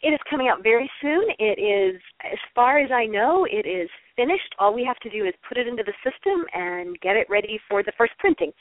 It 0.03 0.09
is 0.09 0.21
coming 0.29 0.49
out 0.49 0.63
very 0.63 0.91
soon. 1.01 1.23
It 1.39 1.61
is, 1.61 2.01
as 2.25 2.39
far 2.55 2.79
as 2.79 2.91
I 2.91 3.07
know, 3.07 3.47
it 3.51 3.67
is 3.67 3.89
finished. 4.17 4.55
All 4.59 4.75
we 4.75 4.85
have 4.85 4.99
to 5.01 5.11
do 5.11 5.25
is 5.27 5.35
put 5.49 5.59
it 5.59 5.67
into 5.67 5.83
the 5.83 5.95
system 6.03 6.45
and 6.53 6.99
get 7.01 7.17
it 7.17 7.27
ready 7.31 7.61
for 7.69 7.83
the 7.83 7.93
first 7.97 8.13
printing. 8.19 8.53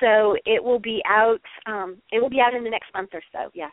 So 0.00 0.36
it 0.44 0.62
will 0.62 0.80
be 0.80 1.02
out. 1.08 1.40
Um, 1.66 1.98
it 2.12 2.20
will 2.20 2.30
be 2.30 2.40
out 2.40 2.54
in 2.54 2.64
the 2.64 2.70
next 2.70 2.92
month 2.94 3.10
or 3.12 3.22
so. 3.32 3.50
Yes. 3.54 3.72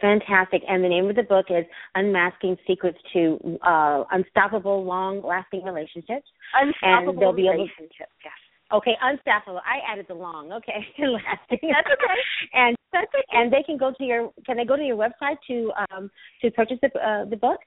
Fantastic. 0.00 0.62
And 0.68 0.82
the 0.82 0.88
name 0.88 1.08
of 1.08 1.16
the 1.16 1.22
book 1.22 1.46
is 1.50 1.64
Unmasking 1.94 2.56
Secrets 2.66 2.98
to 3.12 3.58
uh, 3.64 4.04
Unstoppable 4.10 4.84
Long 4.84 5.22
Lasting 5.24 5.62
Relationships. 5.62 6.26
Unstoppable 6.52 7.12
and 7.12 7.22
they'll 7.22 7.32
be 7.32 7.42
able 7.42 7.62
relationships. 7.62 8.12
Yes. 8.24 8.34
Okay, 8.74 8.96
unstoppable. 9.00 9.60
I 9.64 9.78
added 9.90 10.06
the 10.08 10.14
long. 10.14 10.50
Okay, 10.52 10.84
lasting. 10.98 11.70
That's 11.70 11.86
okay. 11.86 12.18
and 12.54 12.76
That's 12.92 13.06
okay. 13.14 13.24
and 13.32 13.52
they 13.52 13.62
can 13.62 13.78
go 13.78 13.92
to 13.96 14.04
your. 14.04 14.32
Can 14.44 14.56
they 14.56 14.64
go 14.64 14.76
to 14.76 14.82
your 14.82 14.96
website 14.96 15.36
to 15.46 15.70
um 15.90 16.10
to 16.42 16.50
purchase 16.50 16.78
the 16.82 16.88
uh, 16.98 17.24
the 17.24 17.36
book? 17.36 17.60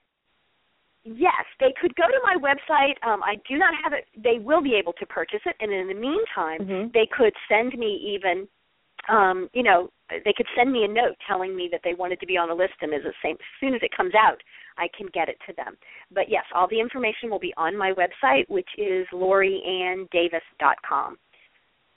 Yes, 1.04 1.46
they 1.60 1.72
could 1.80 1.94
go 1.94 2.04
to 2.04 2.20
my 2.22 2.36
website. 2.36 2.94
Um, 3.08 3.22
I 3.22 3.36
do 3.48 3.56
not 3.56 3.72
have 3.82 3.94
it. 3.94 4.04
They 4.22 4.38
will 4.38 4.60
be 4.60 4.74
able 4.74 4.92
to 4.94 5.06
purchase 5.06 5.40
it, 5.46 5.56
and 5.60 5.72
in 5.72 5.88
the 5.88 5.94
meantime, 5.94 6.60
Mhm. 6.60 6.92
they 6.92 7.06
could 7.06 7.32
send 7.48 7.72
me 7.78 7.94
even, 8.12 8.46
um, 9.08 9.48
you 9.54 9.62
know, 9.62 9.88
they 10.10 10.34
could 10.36 10.48
send 10.54 10.70
me 10.70 10.84
a 10.84 10.88
note 10.88 11.16
telling 11.26 11.56
me 11.56 11.68
that 11.72 11.80
they 11.82 11.94
wanted 11.94 12.20
to 12.20 12.26
be 12.26 12.36
on 12.36 12.48
the 12.48 12.54
list, 12.54 12.74
and 12.82 12.92
as, 12.92 13.04
the 13.04 13.14
same, 13.22 13.36
as 13.40 13.46
soon 13.60 13.74
as 13.74 13.82
it 13.82 13.92
comes 13.92 14.14
out, 14.14 14.42
I 14.78 14.88
can 14.96 15.08
get 15.12 15.28
it 15.28 15.36
to 15.46 15.52
them. 15.54 15.76
But 16.12 16.24
yes, 16.28 16.44
all 16.54 16.68
the 16.68 16.80
information 16.80 17.30
will 17.30 17.38
be 17.38 17.54
on 17.56 17.76
my 17.76 17.92
website, 17.92 18.48
which 18.48 18.68
is 18.78 19.06
lorianndavis.com. 19.12 21.18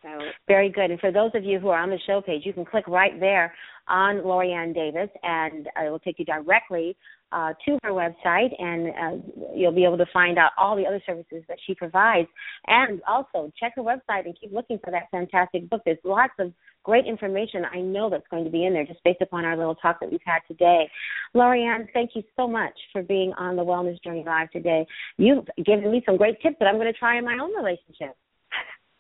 So 0.02 0.20
Very 0.48 0.70
good. 0.70 0.92
And 0.92 1.00
for 1.00 1.12
those 1.12 1.32
of 1.36 1.44
you 1.44 1.60
who 1.60 1.70
are 1.70 1.82
on 1.82 1.90
the 1.90 2.00
show 2.08 2.22
page, 2.22 2.42
you 2.46 2.54
can 2.54 2.66
click 2.66 2.88
right 2.88 3.20
there 3.20 3.54
on 3.88 4.24
Lori 4.24 4.54
Ann 4.54 4.74
Davis, 4.74 5.10
and 5.24 5.68
uh, 5.68 5.86
it 5.86 5.90
will 5.90 6.00
take 6.00 6.18
you 6.18 6.26
directly 6.26 6.96
uh, 7.32 7.54
to 7.66 7.78
her 7.84 7.92
website, 7.92 8.50
and 8.60 8.88
uh, 8.90 9.52
you'll 9.56 9.72
be 9.72 9.84
able 9.84 9.98
to 9.98 10.06
find 10.14 10.38
out 10.38 10.52
all 10.58 10.76
the 10.76 10.86
other 10.86 11.02
services 11.06 11.44
that 11.48 11.58
she 11.66 11.74
provides. 11.74 12.28
And 12.68 13.02
also 13.08 13.52
check 13.60 13.74
her 13.76 13.82
website 13.82 14.26
and 14.26 14.38
keep 14.40 14.52
looking 14.52 14.80
for 14.84 14.92
that 14.92 15.10
fantastic 15.12 15.70
book. 15.70 15.82
There's 15.86 15.98
lots 16.04 16.34
of 16.40 16.54
great 16.84 17.06
information 17.06 17.64
I 17.72 17.80
know 17.80 18.10
that's 18.10 18.28
going 18.30 18.44
to 18.44 18.50
be 18.50 18.66
in 18.66 18.74
there 18.74 18.86
just 18.86 19.04
based 19.04 19.22
upon 19.22 19.46
our 19.46 19.56
little 19.56 19.76
talk 19.76 20.00
that 20.00 20.12
we've 20.12 20.20
had 20.26 20.40
today. 20.48 20.90
Lori 21.34 21.64
Ann, 21.64 21.88
thank 21.94 22.12
you 22.16 22.24
so 22.36 22.48
much 22.48 22.78
for 22.92 23.04
being 23.04 23.34
on 23.34 23.56
the 23.56 23.64
Wellness 23.64 24.02
Journey 24.04 24.24
Live 24.26 24.50
today. 24.52 24.86
You've 25.18 25.46
given 25.66 25.92
me 25.92 26.02
some 26.06 26.18
great 26.18 26.42
tips 26.42 26.56
that 26.60 26.66
I'm 26.66 26.76
going 26.76 26.92
to 26.92 27.00
try 27.00 27.18
in 27.18 27.26
my 27.26 27.38
own 27.42 27.56
relationship. 27.56 28.16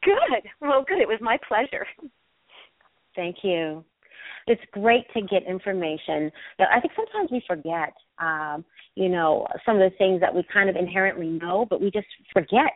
Good. 0.03 0.49
Well, 0.61 0.83
good. 0.87 0.99
It 0.99 1.07
was 1.07 1.19
my 1.21 1.37
pleasure. 1.47 1.85
Thank 3.15 3.37
you. 3.43 3.83
It's 4.47 4.61
great 4.71 5.05
to 5.13 5.21
get 5.21 5.43
information. 5.43 6.31
That 6.57 6.69
I 6.73 6.79
think 6.79 6.93
sometimes 6.95 7.29
we 7.31 7.43
forget, 7.47 7.93
um, 8.19 8.65
you 8.95 9.09
know, 9.09 9.45
some 9.65 9.79
of 9.79 9.91
the 9.91 9.95
things 9.97 10.19
that 10.21 10.33
we 10.33 10.43
kind 10.51 10.69
of 10.69 10.75
inherently 10.75 11.27
know, 11.27 11.65
but 11.69 11.81
we 11.81 11.91
just 11.91 12.07
forget 12.33 12.71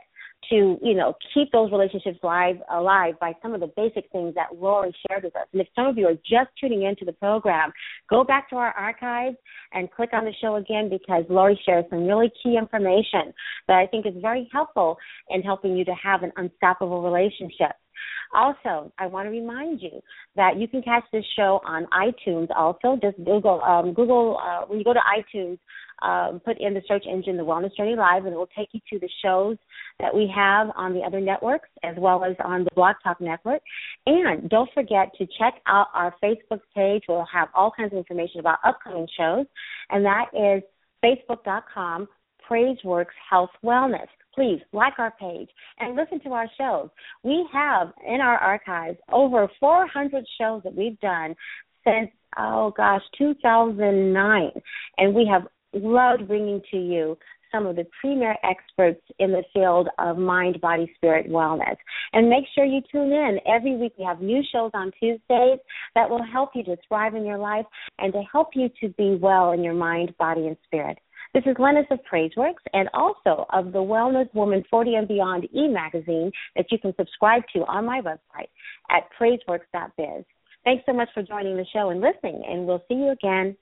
to, 0.50 0.78
you 0.82 0.94
know, 0.94 1.14
keep 1.34 1.52
those 1.52 1.72
relationships 1.72 2.20
live 2.22 2.58
alive 2.72 3.16
by 3.20 3.34
some 3.42 3.54
of 3.54 3.62
the 3.62 3.72
basic 3.76 4.10
things 4.12 4.36
that 4.36 4.56
Lori 4.56 4.94
shared 5.08 5.24
with 5.24 5.36
us. 5.36 5.48
And 5.54 5.62
if 5.62 5.68
some 5.76 5.88
of 5.88 5.98
you 5.98 6.08
are 6.08 6.14
just 6.14 6.50
tuning 6.60 6.84
into 6.84 7.06
the 7.06 7.14
program, 7.14 7.72
go 8.10 8.24
back 8.24 8.50
to 8.50 8.56
our 8.56 8.72
archives 8.72 9.38
and 9.74 9.92
click 9.92 10.10
on 10.14 10.26
the 10.26 10.34
show 10.42 10.56
again 10.56 10.90
because 10.90 11.24
Lori 11.30 11.60
shares 11.66 11.86
some 11.90 12.06
really 12.06 12.32
key 12.44 12.58
information 12.58 13.34
that 13.68 13.78
I 13.78 13.88
think 13.88 14.06
is 14.06 14.14
very 14.22 14.48
helpful 14.52 14.98
in 15.30 15.42
helping 15.42 15.76
you 15.76 15.86
to 15.86 15.96
have 16.02 16.24
an 16.24 16.32
unstoppable 16.38 17.02
relationship. 17.02 17.72
Also, 18.34 18.92
I 19.00 19.08
want 19.08 19.28
to 19.28 19.30
remind 19.30 19.82
you 19.82 20.02
that 20.36 20.58
you 20.58 20.68
can 20.68 20.82
catch 20.82 21.04
this 21.12 21.24
show 21.36 21.62
on 21.66 21.88
iTunes. 21.94 22.48
Also, 22.56 23.00
just 23.02 23.18
Google 23.18 23.62
um, 23.62 23.94
Google 23.94 24.38
uh, 24.42 24.66
when 24.68 24.80
you 24.80 24.86
go 24.86 24.94
to 24.94 25.00
iTunes, 25.00 25.58
um, 26.02 26.42
put 26.44 26.60
in 26.60 26.74
the 26.74 26.82
search 26.88 27.06
engine 27.10 27.38
"The 27.38 27.44
Wellness 27.44 27.76
Journey 27.76 27.96
Live," 27.96 28.26
and 28.26 28.34
it 28.34 28.38
will 28.38 28.50
take 28.58 28.70
you 28.74 28.80
to 28.92 29.00
the 29.00 29.10
shows 29.24 29.58
that 30.00 30.14
we 30.14 30.32
have 30.36 30.68
on 30.76 30.94
the 30.94 31.02
other 31.02 31.22
networks 31.22 31.70
as 31.84 31.96
well 31.98 32.24
as 32.24 32.36
on 32.44 32.64
the 32.64 32.72
Blog 32.76 32.96
Talk 33.04 33.22
Network. 33.22 33.62
And 34.06 34.50
don't 34.50 34.70
forget 34.74 35.12
to 35.18 35.28
check 35.40 35.56
out 35.68 35.88
our 35.94 36.14
Facebook 36.24 36.62
page. 36.76 37.04
We'll 37.08 37.28
have 37.32 37.50
all 37.54 37.72
kinds 37.76 37.94
of 37.94 37.98
information 37.98 38.40
about 38.40 38.60
upcoming 38.66 39.08
shows, 39.18 39.46
and 39.90 40.06
that 40.06 40.26
is 40.34 40.64
facebook.com 41.04 42.08
PraiseWorks 42.50 43.06
Health 43.30 43.52
Wellness 43.64 44.08
please 44.36 44.60
like 44.74 44.94
our 45.00 45.12
page 45.12 45.50
and 45.80 45.96
listen 45.96 46.20
to 46.22 46.34
our 46.34 46.48
shows. 46.58 46.90
We 47.24 47.48
have 47.54 47.94
in 48.06 48.22
our 48.22 48.38
archives 48.38 48.98
over 49.12 49.50
400 49.60 50.26
shows 50.40 50.62
that 50.64 50.76
we've 50.76 51.00
done 51.00 51.36
since, 51.86 52.12
oh 52.38 52.74
gosh, 52.76 53.02
2009. 53.18 54.52
And 54.98 55.16
we 55.16 55.28
have 55.32 55.44
loved 55.76 56.28
bringing 56.28 56.62
to 56.72 56.78
you 56.78 57.18
some 57.52 57.66
of 57.66 57.76
the 57.76 57.86
premier 58.02 58.36
experts 58.44 59.02
in 59.20 59.32
the 59.32 59.44
field 59.54 59.88
of 60.00 60.18
mind, 60.18 60.60
body, 60.60 60.92
spirit 60.96 61.30
wellness. 61.30 61.76
And 62.14 62.30
make 62.30 62.46
sure 62.54 62.66
you 62.66 62.82
tune 62.92 63.12
in. 63.12 63.40
Every 63.48 63.78
week 63.78 63.94
we 63.98 64.04
have 64.04 64.22
new 64.22 64.42
shows 64.52 64.72
on 64.74 64.92
Tuesdays 65.00 65.60
that 65.96 66.10
will 66.10 66.24
help 66.24 66.52
you 66.54 66.64
to 66.66 66.76
thrive 66.88 67.16
in 67.16 67.26
your 67.26 67.38
life 67.38 67.66
and 68.00 68.12
to 68.14 68.22
help 68.30 68.50
you 68.56 68.70
to 68.82 68.90
be 68.90 69.16
well 69.16 69.54
in 69.54 69.64
your 69.64 69.74
mind, 69.74 70.16
body, 70.18 70.48
and 70.48 70.58
spirit. 70.66 70.98
This 71.34 71.44
is 71.46 71.56
Lennis 71.60 71.86
of 71.92 72.00
Praiseworks 72.12 72.64
and 72.74 72.90
also 72.94 73.46
of 73.52 73.74
the 73.74 73.80
Wellness 73.80 74.34
Woman 74.34 74.64
40 74.70 74.96
and 74.96 75.08
Beyond 75.08 75.48
e-magazine 75.54 76.32
that 76.56 76.66
you 76.72 76.80
can 76.80 76.94
subscribe 76.98 77.44
to 77.54 77.60
on 77.66 77.86
my 77.86 78.02
website 78.02 78.48
at 78.90 79.04
praiseworks.biz. 79.20 80.24
Thanks 80.64 80.84
so 80.86 80.94
much 80.94 81.10
for 81.14 81.24
joining 81.24 81.58
the 81.58 81.66
show 81.74 81.90
and 81.90 82.02
listening, 82.02 82.42
and 82.48 82.66
we'll 82.66 82.84
see 82.88 82.96
you 82.96 83.12
again 83.12 83.56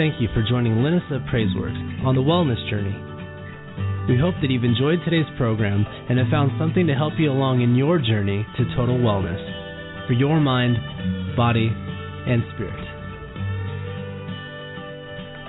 Thank 0.00 0.16
you 0.18 0.28
for 0.32 0.40
joining 0.40 0.80
Linus 0.80 1.04
of 1.10 1.20
Praiseworks 1.28 1.76
on 2.06 2.14
the 2.14 2.24
wellness 2.24 2.56
journey. 2.70 2.96
We 4.08 4.16
hope 4.16 4.32
that 4.40 4.48
you've 4.48 4.64
enjoyed 4.64 5.04
today's 5.04 5.28
program 5.36 5.84
and 6.08 6.18
have 6.18 6.32
found 6.32 6.52
something 6.58 6.86
to 6.86 6.94
help 6.94 7.12
you 7.18 7.30
along 7.30 7.60
in 7.60 7.74
your 7.76 7.98
journey 7.98 8.46
to 8.56 8.64
total 8.74 8.96
wellness 8.96 9.36
for 10.06 10.14
your 10.14 10.40
mind, 10.40 11.36
body, 11.36 11.68
and 11.68 12.40
spirit. 12.56 12.80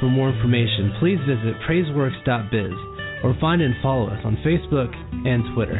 For 0.01 0.11
more 0.11 0.35
information, 0.35 0.99
please 0.99 1.19
visit 1.23 1.55
praiseworks.biz 1.63 2.75
or 3.23 3.33
find 3.39 3.61
and 3.61 3.75
follow 3.81 4.09
us 4.09 4.19
on 4.25 4.35
Facebook 4.43 4.91
and 5.25 5.55
Twitter. 5.55 5.79